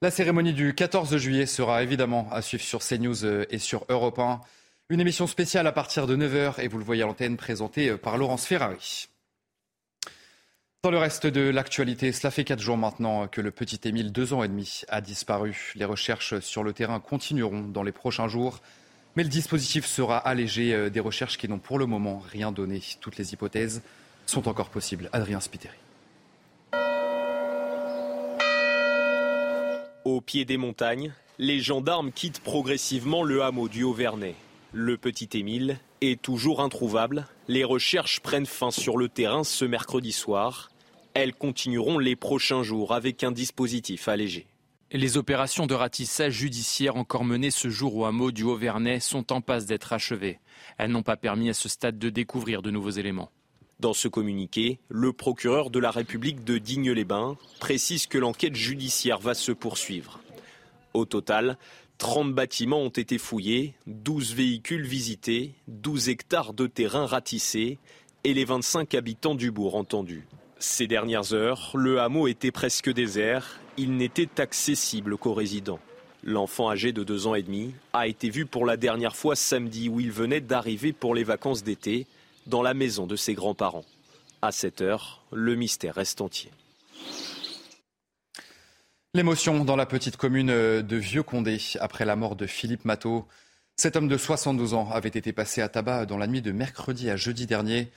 La 0.00 0.10
cérémonie 0.10 0.52
du 0.52 0.74
14 0.74 1.16
juillet 1.16 1.46
sera 1.46 1.82
évidemment 1.82 2.28
à 2.30 2.40
suivre 2.40 2.62
sur 2.62 2.80
CNews 2.80 3.24
euh, 3.24 3.46
et 3.50 3.58
sur 3.58 3.84
Europe 3.88 4.20
1. 4.20 4.40
Une 4.90 5.00
émission 5.00 5.26
spéciale 5.26 5.66
à 5.66 5.72
partir 5.72 6.06
de 6.06 6.16
9h 6.16 6.60
et 6.60 6.68
vous 6.68 6.78
le 6.78 6.84
voyez 6.84 7.02
à 7.02 7.06
l'antenne 7.06 7.36
présentée 7.36 7.90
euh, 7.90 7.96
par 7.96 8.16
Laurence 8.16 8.46
Ferrari. 8.46 9.08
Dans 10.84 10.92
le 10.92 10.98
reste 10.98 11.26
de 11.26 11.50
l'actualité, 11.50 12.12
cela 12.12 12.30
fait 12.30 12.44
quatre 12.44 12.60
jours 12.60 12.76
maintenant 12.76 13.26
que 13.26 13.40
le 13.40 13.50
petit 13.50 13.80
Émile, 13.88 14.12
deux 14.12 14.32
ans 14.32 14.44
et 14.44 14.48
demi, 14.48 14.82
a 14.88 15.00
disparu. 15.00 15.72
Les 15.74 15.84
recherches 15.84 16.38
sur 16.38 16.62
le 16.62 16.72
terrain 16.72 17.00
continueront 17.00 17.62
dans 17.62 17.82
les 17.82 17.90
prochains 17.90 18.28
jours. 18.28 18.60
Mais 19.16 19.22
le 19.22 19.28
dispositif 19.28 19.86
sera 19.86 20.18
allégé 20.18 20.72
euh, 20.74 20.90
des 20.90 21.00
recherches 21.00 21.38
qui 21.38 21.48
n'ont 21.48 21.58
pour 21.58 21.78
le 21.78 21.86
moment 21.86 22.22
rien 22.30 22.52
donné. 22.52 22.82
Toutes 23.00 23.16
les 23.16 23.32
hypothèses 23.32 23.82
sont 24.26 24.48
encore 24.48 24.70
possibles. 24.70 25.08
Adrien 25.12 25.40
Spiteri. 25.40 25.76
Au 30.04 30.20
pied 30.20 30.44
des 30.44 30.56
montagnes, 30.56 31.12
les 31.38 31.60
gendarmes 31.60 32.12
quittent 32.12 32.40
progressivement 32.40 33.22
le 33.22 33.42
hameau 33.42 33.68
du 33.68 33.82
Haut-Vernay. 33.82 34.34
Le 34.72 34.96
petit 34.96 35.28
Émile 35.34 35.78
est 36.00 36.20
toujours 36.20 36.60
introuvable. 36.60 37.26
Les 37.46 37.64
recherches 37.64 38.20
prennent 38.20 38.46
fin 38.46 38.70
sur 38.70 38.96
le 38.96 39.08
terrain 39.08 39.44
ce 39.44 39.64
mercredi 39.64 40.12
soir. 40.12 40.70
Elles 41.14 41.34
continueront 41.34 41.98
les 41.98 42.16
prochains 42.16 42.62
jours 42.62 42.94
avec 42.94 43.24
un 43.24 43.32
dispositif 43.32 44.08
allégé. 44.08 44.46
Les 44.90 45.18
opérations 45.18 45.66
de 45.66 45.74
ratissage 45.74 46.32
judiciaire 46.32 46.96
encore 46.96 47.24
menées 47.24 47.50
ce 47.50 47.68
jour 47.68 47.94
au 47.94 48.06
hameau 48.06 48.30
du 48.30 48.42
Haut-Vernay 48.44 49.00
sont 49.00 49.34
en 49.34 49.42
passe 49.42 49.66
d'être 49.66 49.92
achevées. 49.92 50.40
Elles 50.78 50.90
n'ont 50.90 51.02
pas 51.02 51.18
permis 51.18 51.50
à 51.50 51.54
ce 51.54 51.68
stade 51.68 51.98
de 51.98 52.08
découvrir 52.08 52.62
de 52.62 52.70
nouveaux 52.70 52.88
éléments. 52.88 53.30
Dans 53.80 53.92
ce 53.92 54.08
communiqué, 54.08 54.80
le 54.88 55.12
procureur 55.12 55.68
de 55.68 55.78
la 55.78 55.90
République 55.90 56.42
de 56.42 56.56
Digne-les-Bains 56.56 57.36
précise 57.60 58.06
que 58.06 58.16
l'enquête 58.16 58.54
judiciaire 58.54 59.18
va 59.18 59.34
se 59.34 59.52
poursuivre. 59.52 60.20
Au 60.94 61.04
total, 61.04 61.58
30 61.98 62.32
bâtiments 62.32 62.80
ont 62.80 62.88
été 62.88 63.18
fouillés, 63.18 63.74
12 63.88 64.34
véhicules 64.34 64.86
visités, 64.86 65.52
12 65.68 66.08
hectares 66.08 66.54
de 66.54 66.66
terrain 66.66 67.04
ratissés 67.04 67.76
et 68.24 68.32
les 68.32 68.46
25 68.46 68.94
habitants 68.94 69.34
du 69.34 69.50
bourg 69.50 69.74
entendus. 69.74 70.26
Ces 70.58 70.86
dernières 70.86 71.34
heures, 71.34 71.72
le 71.74 72.00
hameau 72.00 72.26
était 72.26 72.52
presque 72.52 72.90
désert 72.90 73.60
il 73.78 73.96
n'était 73.96 74.40
accessible 74.40 75.16
qu'aux 75.16 75.34
résidents. 75.34 75.78
L'enfant 76.24 76.68
âgé 76.68 76.92
de 76.92 77.04
deux 77.04 77.28
ans 77.28 77.36
et 77.36 77.42
demi 77.42 77.74
a 77.92 78.08
été 78.08 78.28
vu 78.28 78.44
pour 78.44 78.66
la 78.66 78.76
dernière 78.76 79.14
fois 79.14 79.36
samedi 79.36 79.88
où 79.88 80.00
il 80.00 80.10
venait 80.10 80.40
d'arriver 80.40 80.92
pour 80.92 81.14
les 81.14 81.24
vacances 81.24 81.62
d'été 81.62 82.06
dans 82.46 82.60
la 82.60 82.74
maison 82.74 83.06
de 83.06 83.14
ses 83.14 83.34
grands-parents. 83.34 83.84
À 84.42 84.52
cette 84.52 84.82
heure, 84.82 85.22
le 85.32 85.54
mystère 85.54 85.94
reste 85.94 86.20
entier. 86.20 86.50
L'émotion 89.14 89.64
dans 89.64 89.76
la 89.76 89.86
petite 89.86 90.16
commune 90.16 90.48
de 90.48 90.96
Vieux-Condé 90.96 91.58
après 91.80 92.04
la 92.04 92.16
mort 92.16 92.36
de 92.36 92.46
Philippe 92.46 92.84
Matteau. 92.84 93.26
Cet 93.76 93.94
homme 93.94 94.08
de 94.08 94.16
72 94.16 94.74
ans 94.74 94.90
avait 94.90 95.08
été 95.08 95.32
passé 95.32 95.62
à 95.62 95.68
tabac 95.68 96.06
dans 96.06 96.18
la 96.18 96.26
nuit 96.26 96.42
de 96.42 96.52
mercredi 96.52 97.10
à 97.10 97.16
jeudi 97.16 97.46
dernier. 97.46 97.90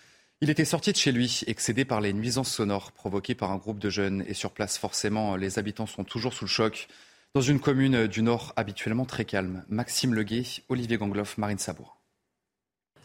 Il 0.44 0.50
était 0.50 0.66
sorti 0.66 0.92
de 0.92 0.98
chez 0.98 1.12
lui, 1.12 1.44
excédé 1.46 1.86
par 1.86 2.02
les 2.02 2.14
nuisances 2.14 2.52
sonores 2.52 2.92
provoquées 2.92 3.36
par 3.36 3.52
un 3.52 3.58
groupe 3.58 3.78
de 3.78 3.92
jeunes. 3.92 4.24
Et 4.28 4.34
sur 4.34 4.50
place, 4.50 4.76
forcément, 4.76 5.36
les 5.36 5.60
habitants 5.60 5.86
sont 5.86 6.04
toujours 6.04 6.34
sous 6.34 6.46
le 6.46 6.50
choc. 6.50 6.88
Dans 7.36 7.42
une 7.42 7.60
commune 7.60 8.08
du 8.08 8.24
Nord 8.24 8.52
habituellement 8.56 9.06
très 9.06 9.24
calme, 9.24 9.64
Maxime 9.70 10.16
Leguet, 10.16 10.44
Olivier 10.68 10.98
Gangloff, 10.98 11.38
Marine 11.38 11.60
Sabour. 11.60 12.02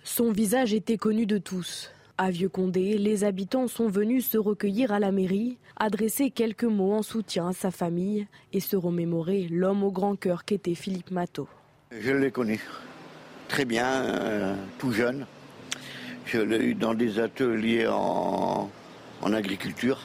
Son 0.02 0.32
visage 0.32 0.72
était 0.72 0.96
connu 0.96 1.26
de 1.26 1.36
tous. 1.36 1.90
À 2.16 2.30
Vieux-Condé, 2.30 2.96
les 2.96 3.24
habitants 3.24 3.68
sont 3.68 3.88
venus 3.88 4.26
se 4.26 4.38
recueillir 4.38 4.90
à 4.90 4.98
la 4.98 5.12
mairie, 5.12 5.58
adresser 5.76 6.30
quelques 6.30 6.64
mots 6.64 6.94
en 6.94 7.02
soutien 7.02 7.48
à 7.48 7.52
sa 7.52 7.70
famille 7.70 8.26
et 8.54 8.60
se 8.60 8.76
remémorer 8.76 9.46
l'homme 9.50 9.84
au 9.84 9.90
grand 9.90 10.16
cœur 10.16 10.46
qu'était 10.46 10.74
Philippe 10.74 11.10
Matteau. 11.10 11.48
Je 11.90 12.12
l'ai 12.12 12.30
connu 12.30 12.58
très 13.48 13.66
bien, 13.66 13.86
euh, 13.86 14.54
tout 14.78 14.92
jeune. 14.92 15.26
Je 16.26 16.40
l'ai 16.40 16.58
eu 16.58 16.74
dans 16.74 16.92
des 16.92 17.20
ateliers 17.20 17.86
en, 17.86 18.68
agriculture. 19.22 20.00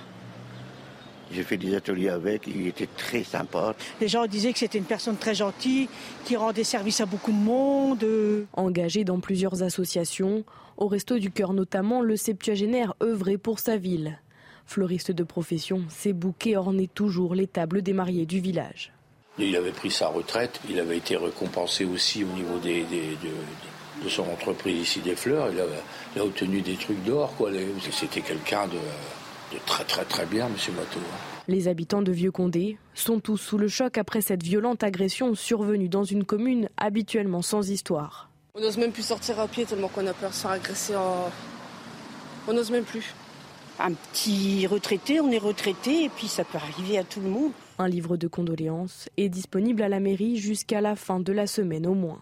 J'ai 1.32 1.44
fait 1.44 1.58
des 1.58 1.76
ateliers 1.76 2.10
avec, 2.10 2.46
il 2.46 2.68
était 2.68 2.90
très 2.98 3.24
sympa. 3.24 3.74
Les 4.00 4.08
gens 4.08 4.28
disaient 4.28 4.54
que 4.54 4.60
c'était 4.60 4.78
une 4.78 4.86
personne 4.86 5.18
très 5.18 5.34
gentille, 5.34 5.88
qui 6.26 6.36
rendait 6.36 6.64
service 6.64 7.02
à 7.02 7.06
beaucoup 7.06 7.32
de 7.32 7.38
monde. 7.38 8.06
Engagé 8.54 9.04
dans 9.04 9.20
plusieurs 9.20 9.64
associations, 9.64 10.44
au 10.78 10.88
Resto 10.88 11.18
du 11.18 11.32
Cœur 11.32 11.54
notamment, 11.54 12.02
le 12.02 12.18
septuagénaire 12.18 12.94
œuvrait 13.02 13.38
pour 13.38 13.60
sa 13.60 13.78
ville. 13.78 14.20
Fleuriste 14.66 15.12
de 15.12 15.24
profession, 15.24 15.84
ses 15.90 16.14
bouquets 16.14 16.56
ornaient 16.56 16.90
toujours 16.94 17.34
les 17.34 17.48
tables 17.48 17.82
des 17.82 17.94
mariés 17.94 18.26
du 18.26 18.40
village. 18.40 18.94
Il 19.40 19.56
avait 19.56 19.72
pris 19.72 19.90
sa 19.92 20.08
retraite, 20.08 20.60
il 20.70 20.80
avait 20.80 20.98
été 20.98 21.16
récompensé 21.16 21.86
aussi 21.86 22.24
au 22.24 22.36
niveau 22.36 22.60
des, 22.60 22.86
de 24.04 24.10
son 24.10 24.24
entreprise 24.24 24.82
ici 24.82 25.00
des 25.00 25.16
fleurs. 25.16 25.50
Il 25.52 26.20
a, 26.20 26.24
obtenu 26.24 26.62
des 26.62 26.76
trucs 26.76 27.04
d'or. 27.04 27.34
C'était 27.92 28.22
quelqu'un 28.22 28.68
de, 28.68 29.58
très 29.66 29.84
très 29.84 30.06
très 30.06 30.26
bien, 30.26 30.48
M. 30.48 30.76
Matteau. 30.76 31.00
Les 31.48 31.68
habitants 31.68 32.02
de 32.02 32.12
Vieux-Condé 32.12 32.78
sont 32.94 33.20
tous 33.20 33.38
sous 33.38 33.58
le 33.58 33.68
choc 33.68 33.98
après 33.98 34.22
cette 34.22 34.44
violente 34.44 34.84
agression 34.84 35.36
survenue 35.36 35.90
dans 35.90 36.04
une 36.04 36.24
commune 36.24 36.70
habituellement 36.78 37.42
sans 37.42 37.70
histoire. 37.70 38.30
On 38.54 38.62
n'ose 38.62 38.78
même 38.78 38.92
plus 38.92 39.04
sortir 39.04 39.40
à 39.40 39.48
pied 39.48 39.66
tellement 39.66 39.88
qu'on 39.88 40.06
a 40.08 40.14
peur 40.14 40.30
de 40.30 40.36
se 40.36 40.42
faire 40.42 40.52
agresser. 40.52 40.94
On 42.48 42.54
n'ose 42.54 42.72
même 42.72 42.84
plus. 42.84 43.14
Un 43.80 43.94
petit 43.94 44.68
retraité, 44.68 45.22
on 45.22 45.32
est 45.32 45.38
retraité 45.38 46.04
et 46.04 46.10
puis 46.10 46.28
ça 46.28 46.44
peut 46.44 46.58
arriver 46.58 46.98
à 46.98 47.04
tout 47.04 47.22
le 47.22 47.30
monde. 47.30 47.52
Un 47.80 47.88
livre 47.88 48.18
de 48.18 48.28
condoléances 48.28 49.10
est 49.18 49.30
disponible 49.30 49.82
à 49.82 49.90
la 49.90 50.00
mairie 50.00 50.38
jusqu'à 50.38 50.82
la 50.82 50.96
fin 50.96 51.20
de 51.20 51.32
la 51.34 51.48
semaine 51.48 51.88
au 51.88 51.96
moins. 51.96 52.22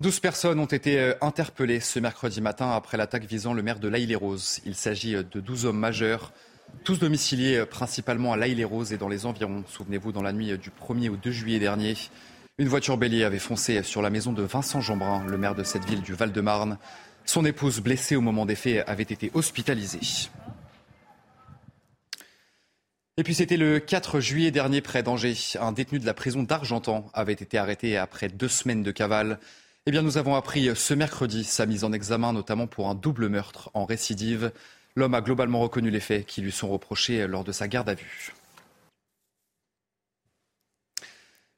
12 0.00 0.20
personnes 0.20 0.60
ont 0.60 0.66
été 0.66 1.00
euh, 1.00 1.14
interpellées 1.20 1.80
ce 1.80 1.98
mercredi 1.98 2.40
matin 2.40 2.70
après 2.70 2.96
l'attaque 2.96 3.24
visant 3.24 3.52
le 3.52 3.64
maire 3.64 3.80
de 3.80 3.88
l'Aïle-les-Roses. 3.88 4.60
Il 4.64 4.76
s'agit 4.76 5.16
euh, 5.16 5.24
de 5.24 5.40
12 5.40 5.66
hommes 5.66 5.78
majeurs, 5.78 6.32
tous 6.84 7.00
domiciliés 7.00 7.56
euh, 7.56 7.66
principalement 7.66 8.32
à 8.32 8.36
l'Aïle-les-Roses 8.36 8.92
et 8.92 8.96
dans 8.96 9.08
les 9.08 9.26
environs. 9.26 9.64
Souvenez-vous, 9.66 10.12
dans 10.12 10.22
la 10.22 10.32
nuit 10.32 10.56
du 10.56 10.70
1er 10.70 11.08
au 11.10 11.16
2 11.16 11.32
juillet 11.32 11.58
dernier, 11.58 11.96
une 12.58 12.68
voiture 12.68 12.96
bélier 12.96 13.24
avait 13.24 13.40
foncé 13.40 13.82
sur 13.82 14.00
la 14.00 14.08
maison 14.08 14.32
de 14.32 14.42
Vincent 14.44 14.80
Jeanbrun, 14.80 15.26
le 15.26 15.36
maire 15.36 15.56
de 15.56 15.64
cette 15.64 15.84
ville 15.84 16.02
du 16.02 16.14
Val-de-Marne. 16.14 16.78
Son 17.24 17.44
épouse, 17.44 17.80
blessée 17.80 18.14
au 18.14 18.20
moment 18.20 18.46
des 18.46 18.54
faits, 18.54 18.88
avait 18.88 19.02
été 19.02 19.32
hospitalisée. 19.34 20.28
Et 23.16 23.24
puis 23.24 23.34
c'était 23.34 23.56
le 23.56 23.80
4 23.80 24.20
juillet 24.20 24.52
dernier 24.52 24.80
près 24.80 25.02
d'Angers. 25.02 25.34
Un 25.60 25.72
détenu 25.72 25.98
de 25.98 26.06
la 26.06 26.14
prison 26.14 26.44
d'Argentan 26.44 27.10
avait 27.14 27.32
été 27.32 27.58
arrêté 27.58 27.96
après 27.96 28.28
deux 28.28 28.46
semaines 28.46 28.84
de 28.84 28.92
cavale. 28.92 29.40
Eh 29.88 29.90
bien, 29.90 30.02
nous 30.02 30.18
avons 30.18 30.34
appris 30.34 30.68
ce 30.76 30.92
mercredi 30.92 31.44
sa 31.44 31.64
mise 31.64 31.82
en 31.82 31.94
examen, 31.94 32.34
notamment 32.34 32.66
pour 32.66 32.90
un 32.90 32.94
double 32.94 33.30
meurtre 33.30 33.70
en 33.72 33.86
récidive. 33.86 34.52
L'homme 34.96 35.14
a 35.14 35.22
globalement 35.22 35.60
reconnu 35.60 35.88
les 35.88 35.98
faits 35.98 36.26
qui 36.26 36.42
lui 36.42 36.52
sont 36.52 36.68
reprochés 36.68 37.26
lors 37.26 37.42
de 37.42 37.52
sa 37.52 37.68
garde 37.68 37.88
à 37.88 37.94
vue. 37.94 38.34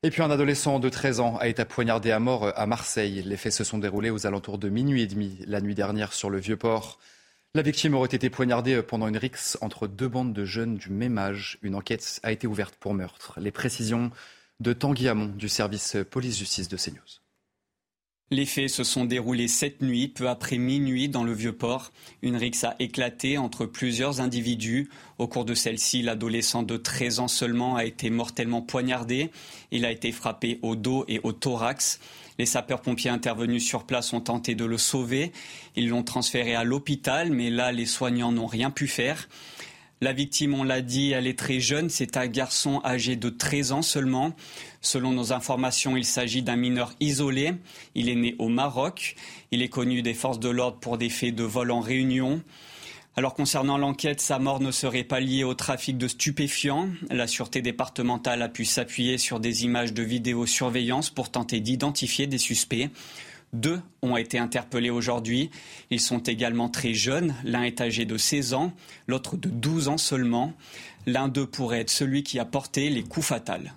Et 0.05 0.11
puis 0.11 0.23
un 0.23 0.31
adolescent 0.31 0.79
de 0.79 0.89
13 0.89 1.19
ans 1.19 1.39
a 1.39 1.49
été 1.49 1.65
poignardé 1.65 2.13
à 2.13 2.21
mort 2.21 2.53
à 2.57 2.67
Marseille. 2.67 3.21
Les 3.27 3.37
faits 3.37 3.53
se 3.53 3.65
sont 3.65 3.79
déroulés 3.79 4.11
aux 4.11 4.29
alentours 4.29 4.59
de 4.59 4.69
minuit 4.69 5.03
et 5.03 5.09
demi 5.09 5.39
la 5.49 5.61
nuit 5.61 5.75
dernière 5.75 6.13
sur 6.13 6.31
le 6.31 6.39
Vieux-Port. 6.39 7.01
La 7.57 7.63
victime 7.63 7.97
aurait 7.97 8.15
été 8.15 8.31
poignardée 8.31 8.81
pendant 8.81 9.09
une 9.09 9.19
rixe 9.19 9.59
entre 9.61 9.89
deux 9.89 10.07
bandes 10.09 10.33
de 10.33 10.45
jeunes 10.45 10.77
du 10.77 10.91
même 10.91 11.19
âge. 11.19 11.59
Une 11.63 11.75
enquête 11.75 12.21
a 12.23 12.31
été 12.31 12.47
ouverte 12.47 12.77
pour 12.77 12.95
meurtre. 12.95 13.41
Les 13.41 13.51
précisions 13.51 14.13
de 14.61 14.73
Tanguy 14.73 15.09
Hamon 15.09 15.33
du 15.35 15.49
service 15.49 15.97
police-justice 16.09 16.69
de 16.69 16.77
CNews. 16.77 17.20
Les 18.33 18.47
faits 18.47 18.69
se 18.69 18.85
sont 18.85 19.07
déroulés 19.07 19.49
cette 19.49 19.83
nuit, 19.83 20.07
peu 20.07 20.29
après 20.29 20.57
minuit, 20.57 21.09
dans 21.09 21.25
le 21.25 21.33
Vieux-Port. 21.33 21.91
Une 22.23 22.37
rixe 22.37 22.63
a 22.63 22.77
éclaté 22.79 23.39
entre 23.39 23.67
plusieurs 23.67 24.21
individus. 24.21 24.89
Au 25.19 25.27
cours 25.27 25.45
de 25.45 25.53
celle-ci, 25.53 26.03
l'adolescent 26.03 26.63
de 26.63 26.77
13 26.77 27.19
ans 27.19 27.27
seulement 27.27 27.75
a 27.75 27.85
été 27.85 28.09
mortellement 28.09 28.63
poignardé. 28.63 29.33
Il 29.73 29.85
a 29.85 29.91
été 29.91 30.13
frappé 30.13 30.61
au 30.63 30.77
dos 30.77 31.05
et 31.09 31.19
au 31.25 31.33
thorax. 31.33 31.99
Les 32.39 32.47
sapeurs-pompiers 32.47 33.11
intervenus 33.11 33.67
sur 33.67 33.83
place 33.83 34.13
ont 34.13 34.21
tenté 34.21 34.55
de 34.55 34.65
le 34.65 34.79
sauver. 34.79 35.33
Ils 35.75 35.89
l'ont 35.89 36.05
transféré 36.05 36.55
à 36.55 36.63
l'hôpital, 36.63 37.33
mais 37.33 37.51
là, 37.51 37.73
les 37.73 37.85
soignants 37.85 38.31
n'ont 38.31 38.47
rien 38.47 38.71
pu 38.71 38.87
faire. 38.87 39.29
La 40.03 40.15
victime, 40.15 40.55
on 40.55 40.65
l'a 40.65 40.81
dit, 40.81 41.11
elle 41.11 41.27
est 41.27 41.39
très 41.39 41.61
jeune. 41.61 41.91
C'est 41.91 42.17
un 42.17 42.27
garçon 42.27 42.81
âgé 42.85 43.17
de 43.17 43.29
13 43.29 43.73
ans 43.73 43.83
seulement. 43.83 44.33
Selon 44.81 45.11
nos 45.11 45.35
informations, 45.35 45.95
il 45.95 46.07
s'agit 46.07 46.41
d'un 46.41 46.57
mineur 46.57 46.95
isolé. 47.01 47.53
Il 47.95 48.09
est 48.09 48.15
né 48.15 48.35
au 48.39 48.49
Maroc. 48.49 49.15
Il 49.51 49.61
est 49.61 49.69
connu 49.69 50.01
des 50.01 50.15
forces 50.15 50.41
de 50.41 50.49
l'ordre 50.49 50.79
pour 50.79 50.97
des 50.97 51.11
faits 51.11 51.35
de 51.35 51.45
vol 51.45 51.71
en 51.71 51.81
réunion. 51.81 52.41
Alors 53.15 53.35
concernant 53.35 53.77
l'enquête, 53.77 54.23
sa 54.23 54.39
mort 54.39 54.61
ne 54.61 54.71
serait 54.71 55.05
pas 55.05 55.21
liée 55.21 55.45
au 55.45 55.53
trafic 55.53 55.99
de 55.99 56.09
stupéfiants. 56.09 56.89
La 57.11 57.27
sûreté 57.27 57.61
départementale 57.61 58.41
a 58.41 58.49
pu 58.49 58.65
s'appuyer 58.65 59.19
sur 59.19 59.39
des 59.39 59.65
images 59.65 59.93
de 59.93 60.03
vidéosurveillance 60.03 61.11
pour 61.11 61.31
tenter 61.31 61.61
d'identifier 61.61 62.27
des 62.27 62.39
suspects. 62.39 62.89
Deux 63.53 63.81
ont 64.03 64.17
été 64.17 64.39
interpellés 64.39 64.91
aujourd'hui. 64.91 65.51
Ils 65.91 66.01
sont 66.01 66.21
également 66.21 66.69
très 66.69 66.95
jeunes. 66.95 67.35
L'un 67.45 67.63
est 67.63 67.81
âgé 67.81 68.05
de 68.05 68.17
16 68.17 68.55
ans, 68.55 68.73
l'autre 69.09 69.37
de 69.37 69.49
12 69.49 69.89
ans 69.89 69.99
seulement. 69.99 70.55
L'un 71.07 71.29
d'eux 71.29 71.47
pourrait 71.47 71.81
être 71.81 71.91
celui 71.91 72.23
qui 72.23 72.39
a 72.39 72.45
porté 72.45 72.91
les 72.91 73.03
coups 73.03 73.27
fatals. 73.27 73.75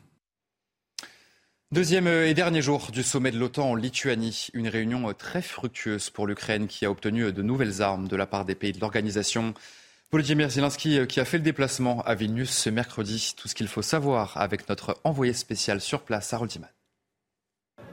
Deuxième 1.71 2.07
et 2.07 2.35
dernier 2.35 2.61
jour 2.61 2.91
du 2.91 3.01
sommet 3.01 3.31
de 3.31 3.39
l'OTAN 3.39 3.71
en 3.71 3.75
Lituanie, 3.75 4.49
une 4.53 4.67
réunion 4.67 5.11
très 5.13 5.41
fructueuse 5.41 6.11
pour 6.11 6.27
l'Ukraine 6.27 6.67
qui 6.67 6.85
a 6.85 6.91
obtenu 6.91 7.33
de 7.33 7.41
nouvelles 7.41 7.81
armes 7.81 8.07
de 8.07 8.15
la 8.15 8.27
part 8.27 8.45
des 8.45 8.53
pays 8.53 8.73
de 8.73 8.79
l'organisation. 8.79 9.55
Volodymyr 10.11 10.51
Zelensky 10.51 11.07
qui 11.07 11.19
a 11.19 11.25
fait 11.25 11.39
le 11.39 11.43
déplacement 11.43 12.03
à 12.03 12.13
Vilnius 12.13 12.51
ce 12.51 12.69
mercredi. 12.69 13.33
Tout 13.35 13.47
ce 13.47 13.55
qu'il 13.55 13.67
faut 13.67 13.81
savoir 13.81 14.37
avec 14.37 14.69
notre 14.69 14.99
envoyé 15.03 15.33
spécial 15.33 15.81
sur 15.81 16.03
place, 16.03 16.31
Harold 16.31 16.51
Diman. 16.51 16.69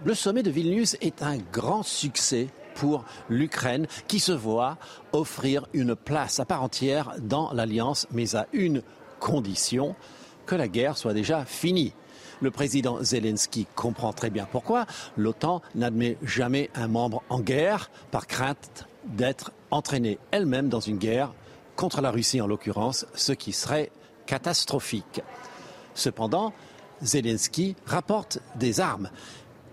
Le 0.03 0.15
sommet 0.15 0.43
de 0.43 0.51
Vilnius 0.51 0.97
est 1.03 1.23
un 1.23 1.37
grand 1.37 1.83
succès 1.83 2.49
pour 2.75 3.05
l'Ukraine 3.29 3.87
qui 4.09 4.19
se 4.19 4.33
voit 4.33 4.79
offrir 5.13 5.67
une 5.75 5.95
place 5.95 6.41
à 6.41 6.47
part 6.47 6.63
entière 6.63 7.13
dans 7.21 7.53
l'alliance, 7.53 8.07
mais 8.11 8.35
à 8.35 8.47
une 8.55 8.83
condition, 9.19 9.95
que 10.47 10.55
la 10.55 10.69
guerre 10.69 10.97
soit 10.97 11.13
déjà 11.13 11.45
finie. 11.45 11.93
Le 12.41 12.51
président 12.51 13.03
Zelensky 13.03 13.67
comprend 13.75 14.15
très 14.15 14.31
bien 14.31 14.49
pourquoi 14.51 14.87
l'OTAN 15.19 15.61
n'admet 15.75 16.17
jamais 16.23 16.71
un 16.75 16.89
membre 16.89 17.23
en 17.29 17.41
guerre 17.41 17.91
par 18.11 18.27
crainte 18.27 18.87
d'être 19.05 19.53
entraînée 19.71 20.19
elle-même 20.31 20.71
dans 20.71 20.81
une 20.81 20.97
guerre 20.97 21.35
contre 21.77 22.01
la 22.01 22.11
Russie 22.11 22.41
en 22.41 22.47
l'occurrence, 22.47 23.07
ce 23.15 23.33
qui 23.33 23.53
serait 23.53 23.91
catastrophique. 24.25 25.21
Cependant, 25.95 26.55
Zelensky 27.03 27.77
rapporte 27.85 28.39
des 28.57 28.81
armes 28.81 29.11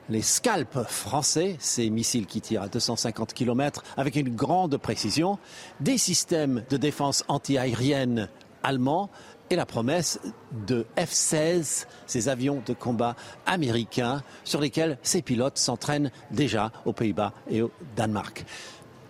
les 0.10 0.22
scalps 0.22 0.84
français, 0.88 1.56
ces 1.60 1.90
missiles 1.90 2.26
qui 2.26 2.42
tirent 2.42 2.64
à 2.64 2.68
250 2.68 3.34
km 3.34 3.84
avec 3.98 4.16
une 4.16 4.36
grande 4.36 4.78
précision, 4.78 5.38
des 5.80 5.98
systèmes 5.98 6.64
de 6.70 6.78
défense 6.78 7.24
antiaérienne 7.28 8.30
allemands 8.64 9.10
et 9.50 9.56
la 9.56 9.66
promesse 9.66 10.20
de 10.68 10.86
F-16, 10.98 11.86
ces 12.06 12.30
avions 12.30 12.62
de 12.66 12.74
combat 12.74 13.16
américains 13.46 14.22
sur 14.44 14.60
lesquels 14.60 14.98
ces 15.04 15.22
pilotes 15.22 15.58
s'entraînent 15.58 16.12
déjà 16.32 16.72
aux 16.86 16.94
Pays-Bas 16.94 17.34
et 17.50 17.62
au 17.62 17.72
Danemark. 17.96 18.46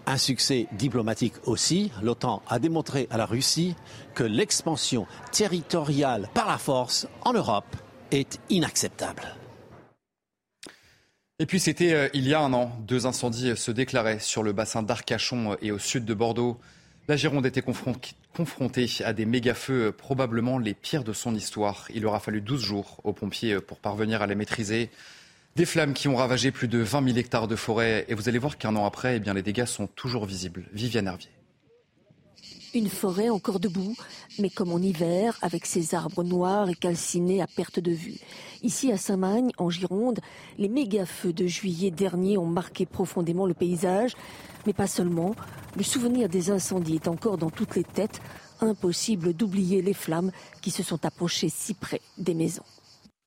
Un 0.06 0.18
succès 0.18 0.68
diplomatique 0.74 1.34
aussi, 1.46 1.92
l'OTAN 2.02 2.42
a 2.48 2.60
démontré 2.60 3.08
à 3.10 3.18
la 3.18 3.26
Russie 3.26 3.76
que 4.14 4.24
l'expansion 4.24 5.06
territoriale 5.32 6.30
par 6.34 6.48
la 6.48 6.58
force 6.58 7.08
en 7.26 7.34
Europe 7.34 7.76
est 8.12 8.40
inacceptable. 8.50 9.36
Et 11.40 11.46
puis 11.46 11.60
c'était 11.60 11.94
euh, 11.94 12.10
il 12.16 12.28
y 12.28 12.34
a 12.34 12.40
un 12.40 12.52
an, 12.54 12.72
deux 12.88 13.06
incendies 13.06 13.56
se 13.56 13.70
déclaraient 13.70 14.18
sur 14.18 14.42
le 14.42 14.54
bassin 14.54 14.82
d'Arcachon 14.82 15.56
et 15.62 15.72
au 15.72 15.78
sud 15.78 16.04
de 16.04 16.16
Bordeaux. 16.16 16.60
La 17.08 17.16
Gironde 17.16 17.46
était 17.46 17.62
confrontée 17.62 18.88
à 19.06 19.14
des 19.14 19.26
méga-feux, 19.26 19.92
probablement 19.92 20.58
les 20.58 20.74
pires 20.74 21.04
de 21.04 21.14
son 21.14 21.36
histoire. 21.36 21.88
Il 21.94 22.08
aura 22.08 22.20
fallu 22.20 22.42
12 22.42 22.62
jours 22.62 23.00
aux 23.04 23.14
pompiers 23.14 23.62
pour 23.62 23.78
parvenir 23.78 24.24
à 24.24 24.28
les 24.28 24.36
maîtriser. 24.36 24.90
Des 25.56 25.66
flammes 25.66 25.94
qui 25.94 26.08
ont 26.08 26.16
ravagé 26.16 26.52
plus 26.52 26.68
de 26.68 26.80
20 26.80 27.06
000 27.06 27.18
hectares 27.18 27.48
de 27.48 27.56
forêt. 27.56 28.06
Et 28.10 28.16
vous 28.16 28.28
allez 28.28 28.40
voir 28.40 28.58
qu'un 28.58 28.76
an 28.76 28.86
après, 28.86 29.18
eh 29.18 29.20
bien, 29.20 29.34
les 29.34 29.42
dégâts 29.44 29.66
sont 29.66 29.88
toujours 29.88 30.26
visibles. 30.26 30.66
Viviane 30.74 31.08
Hervier. 31.08 31.37
Une 32.78 32.90
forêt 32.90 33.30
encore 33.30 33.60
debout, 33.60 33.96
mais 34.38 34.52
comme 34.52 34.72
en 34.72 34.78
hiver, 34.78 35.36
avec 35.42 35.66
ses 35.66 35.96
arbres 35.96 36.24
noirs 36.24 36.70
et 36.70 36.76
calcinés 36.76 37.42
à 37.42 37.48
perte 37.48 37.80
de 37.80 37.90
vue. 37.90 38.20
Ici 38.62 38.92
à 38.92 38.98
Saint-Magne, 38.98 39.50
en 39.58 39.72
Gironde, 39.72 40.20
les 40.60 40.70
méga-feux 40.70 41.34
de 41.34 41.48
juillet 41.48 41.90
dernier 41.90 42.38
ont 42.38 42.46
marqué 42.46 42.86
profondément 42.86 43.48
le 43.48 43.56
paysage, 43.56 44.14
mais 44.68 44.74
pas 44.74 44.86
seulement. 44.86 45.36
Le 45.76 45.82
souvenir 45.82 46.30
des 46.30 46.52
incendies 46.52 46.98
est 46.98 47.08
encore 47.08 47.40
dans 47.40 47.50
toutes 47.50 47.76
les 47.76 47.84
têtes. 47.84 48.22
Impossible 48.62 49.34
d'oublier 49.34 49.82
les 49.82 49.96
flammes 49.96 50.32
qui 50.62 50.70
se 50.70 50.84
sont 50.84 51.04
approchées 51.04 51.50
si 51.50 51.74
près 51.74 52.02
des 52.20 52.36
maisons. 52.36 52.62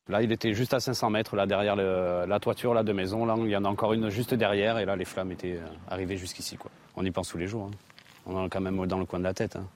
Là, 0.09 0.23
il 0.23 0.31
était 0.31 0.55
juste 0.55 0.75
à 0.75 0.79
500 0.79 1.11
mètres, 1.11 1.35
là, 1.35 1.47
derrière 1.47 1.75
la 1.75 2.39
toiture 2.39 2.73
là, 2.73 2.85
de 2.85 2.93
maison. 2.93 3.27
Là, 3.27 3.35
il 3.37 3.51
y 3.51 3.57
en 3.57 3.65
a 3.65 3.69
encore 3.69 3.95
une 3.95 4.11
juste 4.11 4.33
derrière, 4.33 4.79
et 4.79 4.85
là, 4.85 4.95
les 4.95 5.05
flammes 5.05 5.33
étaient 5.33 5.57
euh, 5.57 5.67
arrivées 5.89 6.17
jusqu'ici. 6.17 6.57
On 6.97 7.05
y 7.05 7.11
pense 7.11 7.31
tous 7.31 7.39
les 7.39 7.49
jours. 7.49 7.69
Hein. 7.73 7.77
On 8.27 8.37
en 8.37 8.47
a 8.47 8.49
quand 8.49 8.61
même 8.61 8.87
dans 8.87 8.99
le 8.99 9.07
coin 9.07 9.19
de 9.19 9.25
la 9.25 9.35
tête. 9.35 9.57
Hein. 9.57 9.67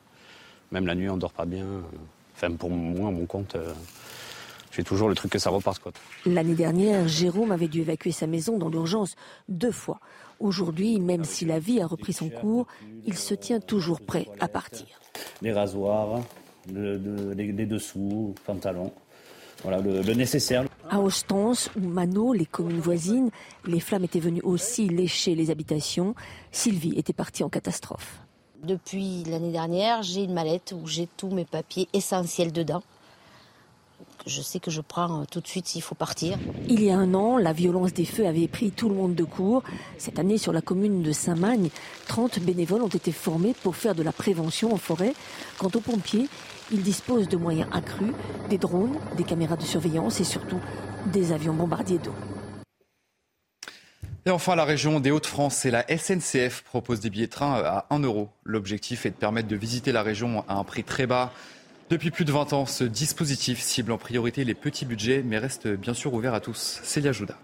Même 0.72 0.86
la 0.86 0.94
nuit, 0.94 1.08
on 1.08 1.16
dort 1.16 1.32
pas 1.32 1.44
bien. 1.44 1.66
Enfin, 2.34 2.52
pour 2.52 2.70
moi, 2.70 3.10
mon 3.10 3.26
compte, 3.26 3.54
euh, 3.54 3.72
j'ai 4.72 4.82
toujours 4.82 5.08
le 5.08 5.14
truc 5.14 5.30
que 5.30 5.38
ça 5.38 5.50
reparte. 5.50 5.80
L'année 6.26 6.54
dernière, 6.54 7.06
Jérôme 7.06 7.52
avait 7.52 7.68
dû 7.68 7.80
évacuer 7.80 8.10
sa 8.10 8.26
maison 8.26 8.58
dans 8.58 8.68
l'urgence 8.68 9.14
deux 9.48 9.70
fois. 9.70 10.00
Aujourd'hui, 10.40 10.98
même 10.98 11.24
si 11.24 11.44
la 11.44 11.60
vie 11.60 11.80
a 11.80 11.86
repris 11.86 12.12
son 12.12 12.28
cours, 12.28 12.66
il 13.06 13.16
se 13.16 13.34
tient 13.34 13.60
toujours 13.60 14.00
prêt 14.00 14.26
à 14.40 14.48
partir. 14.48 14.86
Les 15.42 15.52
rasoirs, 15.52 16.22
les, 16.72 17.66
dessous, 17.66 18.34
pantalons. 18.44 18.92
voilà, 19.62 19.80
le, 19.80 20.12
nécessaire. 20.14 20.64
À 20.90 21.00
Ostens 21.00 21.70
ou 21.76 21.86
Mano, 21.86 22.32
les 22.32 22.46
communes 22.46 22.80
voisines, 22.80 23.30
les 23.64 23.80
flammes 23.80 24.04
étaient 24.04 24.18
venues 24.18 24.42
aussi 24.42 24.88
lécher 24.88 25.36
les 25.36 25.50
habitations. 25.50 26.16
Sylvie 26.50 26.98
était 26.98 27.12
partie 27.12 27.44
en 27.44 27.48
catastrophe. 27.48 28.18
Depuis 28.64 29.24
l'année 29.24 29.52
dernière, 29.52 30.02
j'ai 30.02 30.24
une 30.24 30.32
mallette 30.32 30.74
où 30.76 30.86
j'ai 30.86 31.08
tous 31.16 31.28
mes 31.28 31.44
papiers 31.44 31.88
essentiels 31.92 32.52
dedans 32.52 32.82
je 34.26 34.40
sais 34.40 34.58
que 34.58 34.70
je 34.70 34.80
prends 34.80 35.20
euh, 35.20 35.24
tout 35.30 35.40
de 35.40 35.46
suite 35.46 35.66
s'il 35.66 35.82
faut 35.82 35.94
partir. 35.94 36.38
Il 36.68 36.82
y 36.82 36.90
a 36.90 36.96
un 36.96 37.14
an, 37.14 37.36
la 37.36 37.52
violence 37.52 37.92
des 37.92 38.04
feux 38.04 38.26
avait 38.26 38.48
pris 38.48 38.70
tout 38.70 38.88
le 38.88 38.94
monde 38.94 39.14
de 39.14 39.24
court. 39.24 39.62
Cette 39.98 40.18
année, 40.18 40.38
sur 40.38 40.52
la 40.52 40.60
commune 40.60 41.02
de 41.02 41.12
Saint-Magne, 41.12 41.68
30 42.08 42.40
bénévoles 42.40 42.82
ont 42.82 42.88
été 42.88 43.12
formés 43.12 43.54
pour 43.62 43.76
faire 43.76 43.94
de 43.94 44.02
la 44.02 44.12
prévention 44.12 44.72
en 44.72 44.78
forêt. 44.78 45.14
Quant 45.58 45.70
aux 45.74 45.80
pompiers, 45.80 46.28
ils 46.72 46.82
disposent 46.82 47.28
de 47.28 47.36
moyens 47.36 47.68
accrus, 47.72 48.14
des 48.48 48.58
drones, 48.58 48.96
des 49.16 49.24
caméras 49.24 49.56
de 49.56 49.62
surveillance 49.62 50.20
et 50.20 50.24
surtout 50.24 50.60
des 51.12 51.32
avions 51.32 51.54
bombardiers 51.54 51.98
d'eau. 51.98 52.14
Et 54.26 54.30
enfin, 54.30 54.56
la 54.56 54.64
région 54.64 55.00
des 55.00 55.10
Hauts-de-France 55.10 55.66
et 55.66 55.70
la 55.70 55.84
SNCF 55.86 56.62
proposent 56.62 57.00
des 57.00 57.10
billets 57.10 57.26
de 57.26 57.30
train 57.30 57.62
à 57.62 57.86
1 57.90 58.00
euro. 58.00 58.30
L'objectif 58.44 59.04
est 59.04 59.10
de 59.10 59.16
permettre 59.16 59.48
de 59.48 59.56
visiter 59.56 59.92
la 59.92 60.02
région 60.02 60.44
à 60.48 60.54
un 60.54 60.64
prix 60.64 60.82
très 60.82 61.06
bas. 61.06 61.30
Depuis 61.90 62.10
plus 62.10 62.24
de 62.24 62.32
20 62.32 62.54
ans, 62.54 62.64
ce 62.64 62.84
dispositif 62.84 63.60
cible 63.60 63.92
en 63.92 63.98
priorité 63.98 64.44
les 64.44 64.54
petits 64.54 64.86
budgets, 64.86 65.22
mais 65.22 65.36
reste 65.36 65.68
bien 65.68 65.92
sûr 65.92 66.14
ouvert 66.14 66.32
à 66.32 66.40
tous. 66.40 66.80
Célia 66.82 67.12
Jouda. 67.12 67.36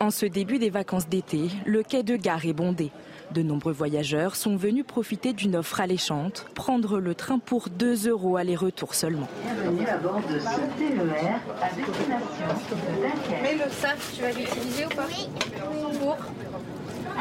En 0.00 0.10
ce 0.10 0.26
début 0.26 0.58
des 0.58 0.68
vacances 0.68 1.08
d'été, 1.08 1.48
le 1.64 1.82
quai 1.82 2.02
de 2.02 2.16
gare 2.16 2.44
est 2.44 2.52
bondé. 2.52 2.90
De 3.34 3.42
nombreux 3.42 3.72
voyageurs 3.72 4.36
sont 4.36 4.56
venus 4.56 4.84
profiter 4.86 5.34
d'une 5.34 5.56
offre 5.56 5.80
alléchante, 5.80 6.46
prendre 6.54 6.98
le 6.98 7.14
train 7.14 7.38
pour 7.38 7.68
2 7.68 8.08
euros 8.08 8.38
aller-retour 8.38 8.94
seulement. 8.94 9.28
Bienvenue 9.44 9.86
à 9.86 9.98
bord 9.98 10.20
de 10.30 10.38
ce 10.38 10.44
TER 10.44 11.40
à 11.60 11.68
destination 11.74 12.16
de 12.70 13.02
Dunkerque. 13.02 13.42
Mais 13.42 13.54
le 13.54 13.70
sac, 13.70 13.98
tu 14.14 14.22
vas 14.22 14.30
l'utiliser 14.30 14.86
ou 14.86 14.88
pas 14.88 15.06
Oui. 15.08 15.28
Pour 16.00 16.16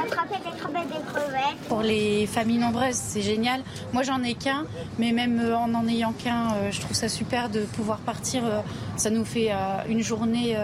Attraper 0.02 0.36
des 0.36 0.58
crevettes, 0.58 0.88
des 0.88 1.06
crevettes. 1.12 1.58
Pour 1.68 1.82
les 1.82 2.28
familles 2.28 2.60
nombreuses, 2.60 2.96
c'est 2.96 3.22
génial. 3.22 3.62
Moi, 3.94 4.04
j'en 4.04 4.22
ai 4.24 4.36
qu'un, 4.36 4.66
mais 5.00 5.12
même 5.12 5.40
euh, 5.40 5.58
en 5.58 5.74
en 5.74 5.88
ayant 5.88 6.14
qu'un, 6.14 6.54
euh, 6.54 6.72
je 6.72 6.80
trouve 6.80 6.96
ça 6.96 7.10
super 7.10 7.50
de 7.50 7.62
pouvoir 7.62 7.98
partir. 8.00 8.46
Euh, 8.46 8.60
ça 8.96 9.10
nous 9.10 9.26
fait 9.26 9.52
une 9.88 10.02
journée 10.02 10.58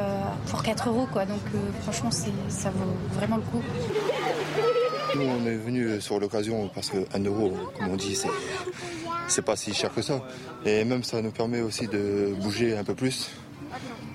pour 0.47 0.63
4 0.63 0.89
euros, 0.89 1.07
quoi. 1.11 1.25
Donc, 1.25 1.41
franchement, 1.83 2.09
ça 2.11 2.69
vaut 2.71 2.93
vraiment 3.13 3.35
le 3.35 3.43
coup. 3.43 3.61
Nous, 5.15 5.21
on 5.21 5.45
est 5.45 5.55
venu 5.55 6.01
sur 6.01 6.19
l'occasion 6.19 6.69
parce 6.73 6.89
qu'un 6.89 7.19
euro, 7.19 7.53
comme 7.77 7.89
on 7.89 7.95
dit, 7.95 8.17
c'est 9.27 9.41
pas 9.41 9.55
si 9.55 9.73
cher 9.73 9.93
que 9.93 10.01
ça. 10.01 10.25
Et 10.65 10.83
même, 10.83 11.03
ça 11.03 11.21
nous 11.21 11.31
permet 11.31 11.61
aussi 11.61 11.87
de 11.87 12.33
bouger 12.41 12.75
un 12.75 12.83
peu 12.83 12.95
plus, 12.95 13.29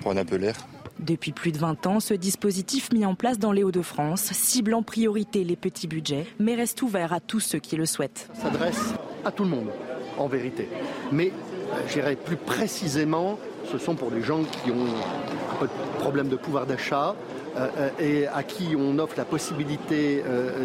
prendre 0.01 0.19
un 0.19 0.25
peu 0.25 0.35
l'air. 0.35 0.55
Depuis 0.99 1.31
plus 1.31 1.53
de 1.53 1.57
20 1.57 1.87
ans, 1.87 1.99
ce 2.01 2.13
dispositif 2.13 2.91
mis 2.91 3.05
en 3.05 3.15
place 3.15 3.39
dans 3.39 3.53
les 3.53 3.63
Hauts-de-France 3.63 4.33
cible 4.33 4.73
en 4.73 4.83
priorité 4.83 5.45
les 5.45 5.55
petits 5.55 5.87
budgets, 5.87 6.25
mais 6.39 6.55
reste 6.55 6.81
ouvert 6.81 7.13
à 7.13 7.21
tous 7.21 7.39
ceux 7.39 7.59
qui 7.59 7.77
le 7.77 7.85
souhaitent. 7.85 8.29
Ça 8.33 8.43
s'adresse 8.43 8.93
à 9.23 9.31
tout 9.31 9.43
le 9.43 9.49
monde, 9.49 9.69
en 10.17 10.27
vérité. 10.27 10.67
Mais, 11.13 11.31
euh, 11.71 11.75
j'irai 11.87 12.17
plus 12.17 12.35
précisément, 12.35 13.39
ce 13.71 13.77
sont 13.77 13.95
pour 13.95 14.11
les 14.11 14.21
gens 14.21 14.43
qui 14.43 14.71
ont 14.71 14.87
un 15.51 15.55
peu 15.59 15.67
de 15.67 15.99
problème 15.99 16.29
de 16.29 16.35
pouvoir 16.35 16.65
d'achat, 16.65 17.15
euh, 17.55 17.67
euh, 17.77 17.89
et 17.99 18.27
à 18.27 18.43
qui 18.43 18.75
on 18.77 18.99
offre 18.99 19.15
la 19.17 19.25
possibilité 19.25 20.23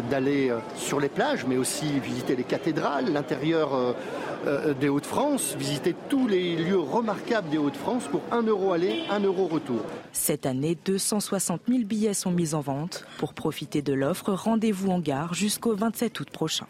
d'aller 0.09 0.51
sur 0.75 0.99
les 0.99 1.09
plages, 1.09 1.45
mais 1.47 1.57
aussi 1.57 1.99
visiter 1.99 2.35
les 2.35 2.43
cathédrales, 2.43 3.11
l'intérieur 3.11 3.95
euh, 4.47 4.73
des 4.73 4.89
Hauts-de-France, 4.89 5.55
visiter 5.57 5.95
tous 6.09 6.27
les 6.27 6.55
lieux 6.55 6.79
remarquables 6.79 7.49
des 7.49 7.57
Hauts-de-France 7.57 8.03
pour 8.11 8.21
1 8.31 8.43
euro 8.43 8.73
aller, 8.73 9.01
1 9.09 9.21
euro 9.21 9.47
retour. 9.47 9.79
Cette 10.11 10.45
année, 10.45 10.77
260 10.85 11.61
000 11.67 11.83
billets 11.83 12.13
sont 12.13 12.31
mis 12.31 12.53
en 12.53 12.61
vente. 12.61 13.05
Pour 13.17 13.33
profiter 13.33 13.81
de 13.81 13.93
l'offre, 13.93 14.33
rendez-vous 14.33 14.91
en 14.91 14.99
gare 14.99 15.33
jusqu'au 15.33 15.75
27 15.75 16.19
août 16.19 16.29
prochain. 16.29 16.67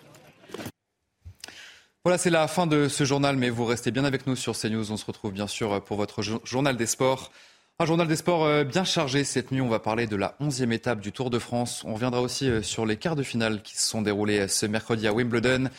Voilà, 2.05 2.19
c'est 2.19 2.29
la 2.29 2.47
fin 2.47 2.67
de 2.67 2.87
ce 2.87 3.03
journal, 3.03 3.35
mais 3.35 3.49
vous 3.49 3.65
restez 3.65 3.89
bien 3.89 4.05
avec 4.05 4.27
nous 4.27 4.35
sur 4.35 4.55
CNews. 4.55 4.91
On 4.91 4.95
se 4.95 5.05
retrouve 5.07 5.31
bien 5.31 5.47
sûr 5.47 5.83
pour 5.83 5.97
votre 5.97 6.21
journal 6.21 6.77
des 6.77 6.85
sports. 6.85 7.31
Un 7.79 7.87
journal 7.87 8.07
des 8.07 8.15
sports 8.15 8.45
euh, 8.45 8.63
bien 8.63 8.83
chargé 8.83 9.23
cette 9.23 9.51
nuit. 9.51 9.59
On 9.59 9.69
va 9.69 9.79
parler 9.79 10.05
de 10.05 10.15
la 10.15 10.35
11e 10.39 10.71
étape 10.71 10.99
du 10.99 11.11
Tour 11.11 11.31
de 11.31 11.39
France. 11.39 11.83
On 11.83 11.95
reviendra 11.95 12.21
aussi 12.21 12.47
euh, 12.47 12.61
sur 12.61 12.85
les 12.85 12.97
quarts 12.97 13.15
de 13.15 13.23
finale 13.23 13.63
qui 13.63 13.75
se 13.75 13.89
sont 13.89 14.03
déroulés 14.03 14.47
ce 14.47 14.67
mercredi 14.67 15.07
à 15.07 15.13
Wimbledon. 15.13 15.71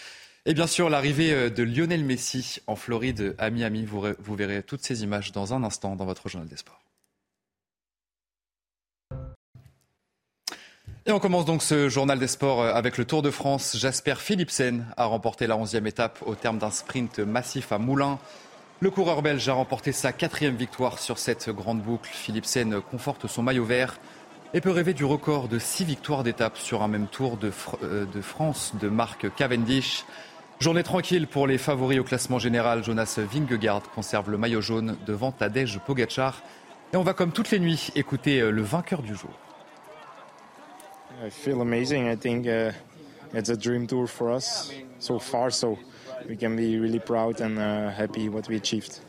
Et 0.46 0.54
bien 0.54 0.66
sûr, 0.66 0.90
l'arrivée 0.90 1.32
euh, 1.32 1.48
de 1.48 1.62
Lionel 1.62 2.04
Messi 2.04 2.58
en 2.66 2.74
Floride 2.74 3.36
à 3.38 3.50
Miami. 3.50 3.84
Vous 3.84 4.34
verrez 4.34 4.64
toutes 4.64 4.82
ces 4.82 5.04
images 5.04 5.30
dans 5.30 5.54
un 5.54 5.62
instant 5.62 5.94
dans 5.94 6.06
votre 6.06 6.28
journal 6.28 6.48
des 6.48 6.56
sports. 6.56 6.85
Et 11.08 11.12
on 11.12 11.20
commence 11.20 11.44
donc 11.44 11.62
ce 11.62 11.88
journal 11.88 12.18
des 12.18 12.26
sports 12.26 12.62
euh, 12.62 12.74
avec 12.74 12.98
le 12.98 13.04
Tour 13.04 13.22
de 13.22 13.30
France. 13.30 13.76
Jasper 13.78 14.16
Philipsen 14.16 14.86
a 14.96 15.04
remporté 15.04 15.46
la 15.46 15.56
11e 15.56 15.86
étape 15.86 16.18
au 16.26 16.34
terme 16.34 16.58
d'un 16.58 16.72
sprint 16.72 17.20
massif 17.20 17.70
à 17.70 17.78
Moulins. 17.78 18.18
Le 18.80 18.90
coureur 18.90 19.22
belge 19.22 19.48
a 19.48 19.52
remporté 19.52 19.92
sa 19.92 20.10
quatrième 20.10 20.56
victoire 20.56 20.98
sur 20.98 21.18
cette 21.18 21.48
grande 21.50 21.80
boucle. 21.80 22.10
Philipsen 22.12 22.80
conforte 22.80 23.28
son 23.28 23.44
maillot 23.44 23.64
vert 23.64 24.00
et 24.52 24.60
peut 24.60 24.72
rêver 24.72 24.94
du 24.94 25.04
record 25.04 25.46
de 25.46 25.60
six 25.60 25.84
victoires 25.84 26.24
d'étape 26.24 26.58
sur 26.58 26.82
un 26.82 26.88
même 26.88 27.06
tour 27.06 27.36
de, 27.36 27.52
euh, 27.84 28.04
France 28.20 28.72
de 28.80 28.88
Marc 28.88 29.32
Cavendish. 29.36 30.04
Journée 30.58 30.82
tranquille 30.82 31.28
pour 31.28 31.46
les 31.46 31.58
favoris 31.58 32.00
au 32.00 32.04
classement 32.04 32.40
général. 32.40 32.82
Jonas 32.82 33.20
Vingegaard 33.32 33.82
conserve 33.94 34.32
le 34.32 34.38
maillot 34.38 34.60
jaune 34.60 34.96
devant 35.06 35.30
Tadej 35.30 35.78
Pogacar. 35.86 36.42
Et 36.92 36.96
on 36.96 37.04
va 37.04 37.14
comme 37.14 37.30
toutes 37.30 37.52
les 37.52 37.60
nuits 37.60 37.92
écouter 37.94 38.40
euh, 38.40 38.50
le 38.50 38.62
vainqueur 38.62 39.02
du 39.02 39.14
jour. 39.14 39.30
I 41.22 41.30
feel 41.30 41.62
amazing. 41.62 42.08
I 42.08 42.16
think 42.16 42.46
uh, 42.46 42.72
it's 43.32 43.48
a 43.48 43.56
dream 43.56 43.86
tour 43.86 44.06
for 44.06 44.30
us 44.30 44.70
so 44.98 45.18
far, 45.18 45.50
so 45.50 45.78
we 46.28 46.36
can 46.36 46.56
be 46.56 46.78
really 46.78 46.98
proud 46.98 47.40
and 47.40 47.58
uh, 47.58 47.90
happy 47.90 48.28
what 48.28 48.48
we 48.48 48.56
achieved. 48.56 49.00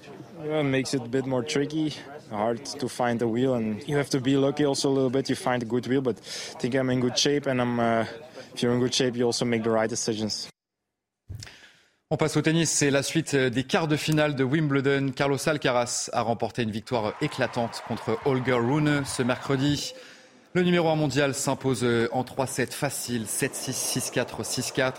it 0.42 0.64
makes 0.64 0.94
it 0.94 1.02
a 1.02 1.10
bit 1.10 1.26
more 1.26 1.44
tricky, 1.44 1.94
hard 2.30 2.64
to 2.66 2.88
find 2.88 3.20
the 3.20 3.28
wheel, 3.28 3.56
and 3.56 3.86
you 3.88 3.98
have 3.98 4.10
to 4.12 4.22
be 4.22 4.38
lucky 4.38 4.66
also 4.66 4.90
a 4.90 4.94
little 4.94 5.10
bit. 5.10 5.30
You 5.30 5.36
find 5.36 5.62
a 5.64 5.66
good 5.66 5.86
wheel, 5.88 6.02
but 6.02 6.18
I 6.56 6.60
think 6.60 6.76
I'm 6.76 6.90
in 6.90 7.02
good 7.02 7.18
shape, 7.18 7.46
and 7.46 7.62
I'm. 7.62 7.80
Uh, 7.80 8.06
if 8.54 8.64
you're 8.64 8.74
in 8.74 8.80
good 8.80 8.94
shape, 8.94 9.18
you 9.18 9.26
also 9.26 9.46
make 9.46 9.64
the 9.64 9.70
right 9.70 9.90
decisions. 9.90 10.50
On 12.10 12.16
passe 12.16 12.38
au 12.38 12.42
tennis, 12.42 12.68
c'est 12.68 12.90
la 12.90 13.04
suite 13.04 13.36
des 13.36 13.66
quarts 13.66 13.90
de 13.90 13.98
finale 13.98 14.34
de 14.34 14.46
Wimbledon. 14.46 15.12
Carlos 15.14 15.50
Alcaraz 15.50 16.10
a 16.14 16.22
remporté 16.22 16.64
une 16.64 16.72
victoire 16.72 17.16
éclatante 17.20 17.84
contre 17.86 18.18
Holger 18.24 18.54
Rune 18.54 19.04
ce 19.04 19.24
mercredi. 19.24 19.94
Le 20.58 20.64
numéro 20.64 20.90
1 20.90 20.96
mondial 20.96 21.36
s'impose 21.36 21.86
en 22.12 22.24
3-7 22.24 22.72
facile, 22.72 23.26
7-6, 23.26 24.10
6-4, 24.12 24.42
6-4. 24.42 24.94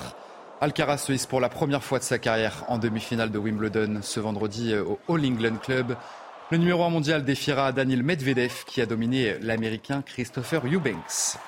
Alcaraz 0.61 0.99
se 0.99 1.11
hisse 1.11 1.27
pour 1.27 1.40
la 1.40 1.49
première 1.49 1.83
fois 1.83 1.99
de 1.99 2.05
sa 2.05 2.21
carrière 2.21 2.64
en 2.68 2.79
demi-finale 2.79 3.33
de 3.33 3.38
Wimbledon 3.38 3.99
ce 4.01 4.21
vendredi 4.21 4.73
au 4.77 5.01
All 5.09 5.27
England 5.27 5.57
Club. 5.57 5.97
Le 6.53 6.59
numéro 6.59 6.85
1 6.85 6.90
mondial 6.90 7.25
défiera 7.25 7.73
Daniel 7.73 8.05
Medvedev 8.05 8.62
qui 8.66 8.81
a 8.81 8.87
dominé 8.87 9.37
l'américain 9.40 10.01
Christopher 10.03 10.64
Eubanks. 10.64 11.38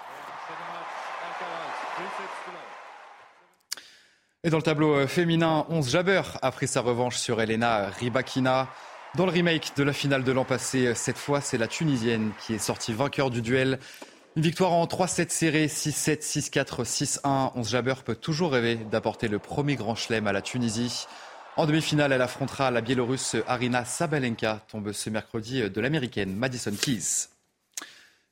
Et 4.42 4.50
dans 4.50 4.56
le 4.56 4.64
tableau 4.64 4.92
euh, 4.92 5.06
féminin, 5.06 5.66
11 5.68 5.88
Jabber 5.88 6.22
a 6.42 6.50
pris 6.50 6.66
sa 6.66 6.80
revanche 6.80 7.14
sur 7.14 7.40
Elena 7.40 7.90
Rybakina. 7.90 8.66
Dans 9.16 9.26
le 9.26 9.32
remake 9.32 9.72
de 9.76 9.82
la 9.82 9.92
finale 9.92 10.22
de 10.22 10.30
l'an 10.30 10.44
passé, 10.44 10.94
cette 10.94 11.18
fois, 11.18 11.40
c'est 11.40 11.58
la 11.58 11.66
Tunisienne 11.66 12.30
qui 12.46 12.54
est 12.54 12.58
sortie 12.58 12.92
vainqueur 12.92 13.28
du 13.30 13.42
duel. 13.42 13.80
Une 14.36 14.42
victoire 14.42 14.70
en 14.72 14.84
3-7 14.84 15.30
serrés, 15.30 15.66
6-7, 15.66 16.22
6-4, 16.22 16.84
6-1. 16.84 17.50
11 17.56 17.68
Jabber 17.68 17.94
peut 18.04 18.14
toujours 18.14 18.52
rêver 18.52 18.76
d'apporter 18.76 19.26
le 19.26 19.40
premier 19.40 19.74
grand 19.74 19.96
chelem 19.96 20.28
à 20.28 20.32
la 20.32 20.42
Tunisie. 20.42 21.06
En 21.56 21.66
demi-finale, 21.66 22.12
elle 22.12 22.22
affrontera 22.22 22.70
la 22.70 22.80
Biélorusse 22.80 23.34
Arina 23.48 23.84
Sabalenka, 23.84 24.64
tombe 24.70 24.92
ce 24.92 25.10
mercredi 25.10 25.68
de 25.68 25.80
l'américaine 25.80 26.36
Madison 26.36 26.72
Keys. 26.80 27.30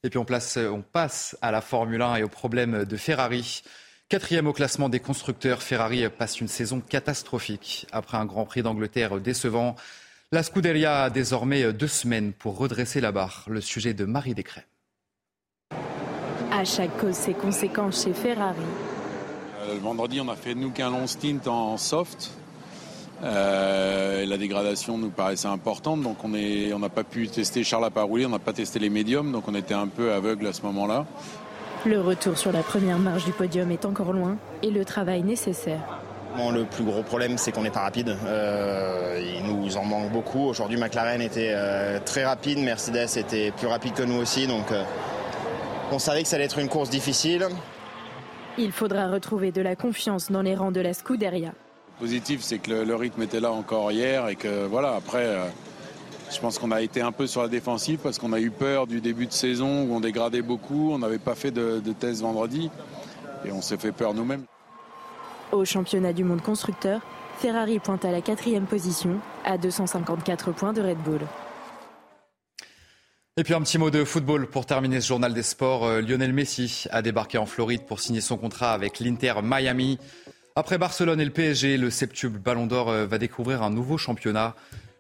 Et 0.05 0.11
puis 0.11 0.19
on, 0.19 0.25
place, 0.25 0.59
on 0.59 0.83
passe 0.83 1.37
à 1.43 1.51
la 1.51 1.61
Formule 1.61 2.03
1 2.03 2.17
et 2.17 2.23
au 2.23 2.29
problème 2.29 2.85
de 2.85 2.97
Ferrari. 2.97 3.63
Quatrième 4.09 4.47
au 4.47 4.53
classement 4.53 4.89
des 4.89 5.01
constructeurs, 5.01 5.61
Ferrari 5.61 6.09
passe 6.09 6.41
une 6.41 6.47
saison 6.47 6.81
catastrophique. 6.81 7.89
Après 7.91 8.17
un 8.17 8.27
Grand 8.27 8.45
Prix 8.45 8.63
d'Angleterre 8.63 9.21
décevant, 9.21 9.75
la 10.31 10.43
Scuderia 10.43 11.05
a 11.05 11.11
désormais 11.11 11.73
deux 11.73 11.89
semaines 11.89 12.33
pour 12.33 12.59
redresser 12.59 13.01
la 13.01 13.13
barre. 13.13 13.45
Le 13.49 13.61
sujet 13.61 13.95
de 13.95 14.05
Marie 14.05 14.35
Descrets. 14.35 14.67
À 16.53 16.65
chaque 16.65 16.97
cause, 16.99 17.15
ses 17.15 17.35
conséquences 17.35 18.05
chez 18.05 18.13
Ferrari. 18.13 18.59
Euh, 19.61 19.75
le 19.75 19.81
vendredi, 19.81 20.21
on 20.21 20.29
a 20.29 20.37
fait 20.37 20.55
nous 20.55 20.71
qu'un 20.71 20.91
long 20.91 21.07
stint 21.07 21.47
en 21.47 21.77
soft. 21.77 22.33
Euh, 23.23 24.27
la 24.27 24.37
dégradation 24.37 24.99
nous 24.99 25.11
paraissait 25.11 25.49
importante, 25.49 26.03
donc 26.03 26.23
on 26.23 26.29
n'a 26.29 26.89
pas 26.89 27.05
pu 27.05 27.27
tester 27.29 27.65
Charles 27.65 27.87
à 27.87 27.91
pas 27.91 28.03
rouler, 28.03 28.27
on 28.27 28.31
n'a 28.31 28.39
pas 28.39 28.53
testé 28.53 28.79
les 28.79 28.91
médiums, 28.91 29.33
donc 29.33 29.49
on 29.49 29.55
était 29.55 29.75
un 29.75 29.89
peu 29.89 30.13
aveugle 30.13 30.47
à 30.47 30.53
ce 30.53 30.63
moment-là. 30.63 31.05
Le 31.85 32.01
retour 32.01 32.37
sur 32.39 32.53
la 32.53 32.63
première 32.63 32.99
marche 32.99 33.25
du 33.25 33.33
podium 33.33 33.71
est 33.71 33.85
encore 33.85 34.13
loin 34.13 34.37
et 34.63 34.71
le 34.71 34.85
travail 34.85 35.23
nécessaire. 35.23 35.98
Le 36.37 36.65
plus 36.65 36.85
gros 36.85 37.03
problème, 37.03 37.39
c'est 37.39 37.53
qu'on 37.53 37.63
n'est 37.63 37.71
pas 37.71 37.83
rapide. 37.83 38.17
Euh, 38.27 39.21
il 39.37 39.45
nous 39.45 39.77
en 39.77 39.85
manque 39.85 40.11
beaucoup. 40.11 40.47
Aujourd'hui, 40.47 40.77
McLaren 40.77 41.21
était 41.21 41.53
euh, 41.55 41.99
très 42.05 42.25
rapide, 42.25 42.59
Mercedes 42.59 43.17
était 43.17 43.51
plus 43.51 43.67
rapide 43.67 43.95
que 43.95 44.03
nous 44.03 44.17
aussi. 44.17 44.47
Donc, 44.47 44.71
euh, 44.73 44.85
on 45.93 45.99
savait 45.99 46.23
que 46.23 46.29
ça 46.29 46.37
allait 46.37 46.45
être 46.45 46.59
une 46.59 46.69
course 46.69 46.91
difficile. 46.91 47.47
Il 48.57 48.73
faudra 48.73 49.09
retrouver 49.09 49.53
de 49.53 49.63
la 49.63 49.77
confiance 49.77 50.31
dans 50.31 50.43
les 50.43 50.55
rangs 50.55 50.73
de 50.73 50.81
la 50.81 50.93
Scuderia. 50.93 51.53
Positif, 51.99 52.43
c'est 52.43 52.59
que 52.59 52.71
le, 52.71 52.95
rythme 52.95 53.23
était 53.23 53.41
là 53.41 53.53
encore 53.53 53.91
hier 53.91 54.29
et 54.29 54.37
que 54.37 54.67
voilà, 54.67 54.95
après, 54.95 55.37
je 56.31 56.39
pense 56.39 56.59
qu'on 56.59 56.71
a 56.71 56.81
été 56.81 57.01
un 57.01 57.13
peu 57.13 57.27
sur 57.27 57.43
la 57.43 57.49
défensive 57.49 57.99
parce 58.03 58.19
qu'on 58.19 58.33
a 58.33 58.41
eu 58.41 58.51
peur 58.51 58.87
du 58.87 59.01
début 59.01 59.27
de 59.27 59.33
saison 59.33 59.83
où 59.83 59.95
on 59.95 60.01
dégradait 60.01 60.43
beaucoup. 60.43 60.93
On 60.93 60.99
n'avait 60.99 61.19
pas 61.19 61.35
fait 61.35 61.51
de, 61.51 61.81
de 61.81 61.93
test 61.93 62.23
vendredi 62.23 62.71
et 63.45 63.53
on 63.53 63.63
s'est 63.63 63.79
fait 63.79 63.93
peur 63.93 64.15
nous-mêmes. 64.15 64.45
Au 65.51 65.65
championnat 65.65 66.13
du 66.13 66.25
monde 66.25 66.43
constructeur, 66.43 67.01
Ferrari 67.39 67.79
pointe 67.79 68.05
à 68.05 68.11
la 68.11 68.21
quatrième 68.21 68.67
position, 68.67 69.19
à 69.47 69.57
254 69.57 70.53
points 70.53 70.75
de 70.75 70.83
Red 70.83 70.99
Bull. 70.99 71.21
Et 73.39 73.45
puis 73.45 73.55
un 73.55 73.63
petit 73.63 73.79
mot 73.79 73.91
de 73.91 74.05
football 74.05 74.49
pour 74.49 74.67
terminer 74.67 75.01
ce 75.01 75.09
journal 75.09 75.33
des 75.33 75.43
sports. 75.43 75.87
Euh, 75.87 76.01
Lionel 76.03 76.35
Messi 76.35 76.85
a 76.91 77.01
débarqué 77.01 77.39
en 77.39 77.47
Floride 77.47 77.87
pour 77.87 78.01
signer 78.01 78.21
son 78.21 78.37
contrat 78.37 78.73
avec 78.73 78.99
l'Inter 78.99 79.35
Miami. 79.43 79.99
Après 80.55 80.77
Barcelone 80.77 81.21
et 81.21 81.25
le 81.25 81.31
PSG, 81.31 81.79
le 81.79 81.89
septuple 81.89 82.39
Ballon 82.39 82.67
d'Or 82.67 82.91
euh, 82.91 83.07
va 83.07 83.17
découvrir 83.17 83.63
un 83.63 83.71
nouveau 83.71 83.97
championnat. 83.97 84.55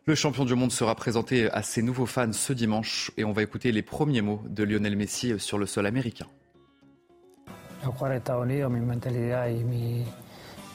Le 0.06 0.14
champion 0.14 0.46
du 0.46 0.54
monde 0.54 0.72
sera 0.72 0.94
présenté 0.94 1.50
à 1.50 1.62
ses 1.62 1.82
nouveaux 1.82 2.06
fans 2.06 2.32
ce 2.32 2.54
dimanche 2.54 3.10
et 3.18 3.24
on 3.24 3.32
va 3.32 3.42
écouter 3.42 3.70
les 3.72 3.82
premiers 3.82 4.22
mots 4.22 4.40
de 4.48 4.64
Lionel 4.64 4.96
Messi 4.96 5.38
sur 5.38 5.58
le 5.58 5.66
sol 5.66 5.84
américain. 5.84 6.26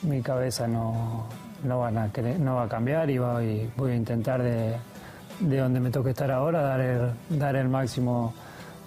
Mi 0.03 0.21
cabeza 0.21 0.67
no, 0.67 1.27
no, 1.63 1.79
van 1.79 1.97
a, 1.97 2.11
no 2.39 2.55
va 2.55 2.63
a 2.63 2.69
cambiar 2.69 3.09
y 3.09 3.17
voy, 3.17 3.69
voy 3.75 3.91
a 3.91 3.95
intentar 3.95 4.41
de, 4.41 4.75
de, 5.39 5.57
donde 5.57 5.79
me 5.79 5.89
toque 5.89 6.11
estar 6.11 6.31
ahora, 6.31 6.61
dar 6.61 6.81
el, 6.81 7.11
dar 7.29 7.55
el 7.55 7.69
máximo 7.69 8.33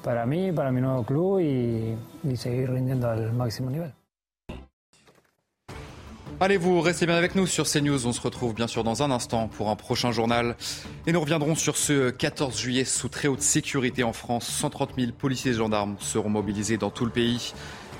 para 0.03 0.27
mí, 0.27 0.53
para 0.53 0.71
mi 0.71 0.81
nuevo 0.81 1.05
club 1.05 1.41
y, 1.41 1.97
y 2.25 2.37
seguir 2.37 2.71
rindiendo 2.71 3.11
al 3.11 3.33
máximo 3.33 3.71
nivel. 3.71 3.93
Allez, 6.39 6.59
vous 6.59 6.83
restez 6.83 7.07
bien 7.07 7.17
avec 7.17 7.35
nous 7.35 7.47
sur 7.47 7.65
CNews. 7.65 8.07
On 8.07 8.13
se 8.13 8.21
retrouve 8.21 8.53
bien 8.53 8.67
sûr 8.67 8.85
dans 8.85 9.03
un 9.03 9.11
instant 9.11 9.49
pour 9.49 9.71
un 9.71 9.75
prochain 9.75 10.13
journal. 10.13 10.55
Et 11.07 11.13
nous 11.13 11.21
reviendrons 11.21 11.55
sur 11.55 11.79
ce 11.79 12.11
14 12.11 12.59
juillet 12.59 12.85
sous 12.85 13.09
très 13.09 13.27
haute 13.27 13.41
sécurité 13.41 14.05
en 14.05 14.13
France. 14.13 14.47
130 14.47 14.91
000 14.99 15.13
policiers 15.13 15.53
et 15.53 15.55
gendarmes 15.55 15.97
seront 15.99 16.29
mobilisés 16.29 16.77
dans 16.77 16.91
tout 16.91 17.07
le 17.07 17.11
pays. 17.11 17.55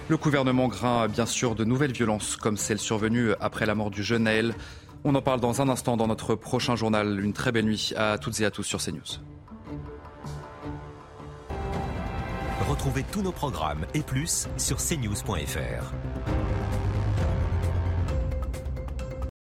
Le 0.09 0.17
gouvernement 0.17 0.69
craint 0.69 1.09
bien 1.09 1.27
sûr 1.27 1.57
de 1.57 1.65
nouvelles 1.65 1.93
violences 1.93 2.37
comme 2.37 2.57
celle 2.57 2.79
survenue 2.79 3.33
après 3.41 3.67
la 3.67 3.75
mort 3.75 3.91
du 3.91 4.05
jeune 4.05 4.23
Naël. 4.25 4.55
On 5.03 5.15
en 5.17 5.23
parle 5.23 5.41
dans 5.41 5.61
un 5.61 5.69
instant 5.69 5.97
dans 5.97 6.07
notre 6.07 6.37
prochain 6.37 6.77
journal. 6.77 7.19
Une 7.19 7.33
très 7.33 7.51
belle 7.51 7.65
nuit 7.65 7.93
à 7.97 8.17
toutes 8.17 8.41
et 8.41 8.45
à 8.45 8.53
tous 8.53 8.63
sur 8.63 8.81
CNews. 8.81 9.21
Retrouvez 12.69 13.05
tous 13.11 13.23
nos 13.23 13.33
programmes 13.33 13.85
et 13.95 14.01
plus 14.01 14.47
sur 14.57 14.77
cnews.fr. 14.77 15.93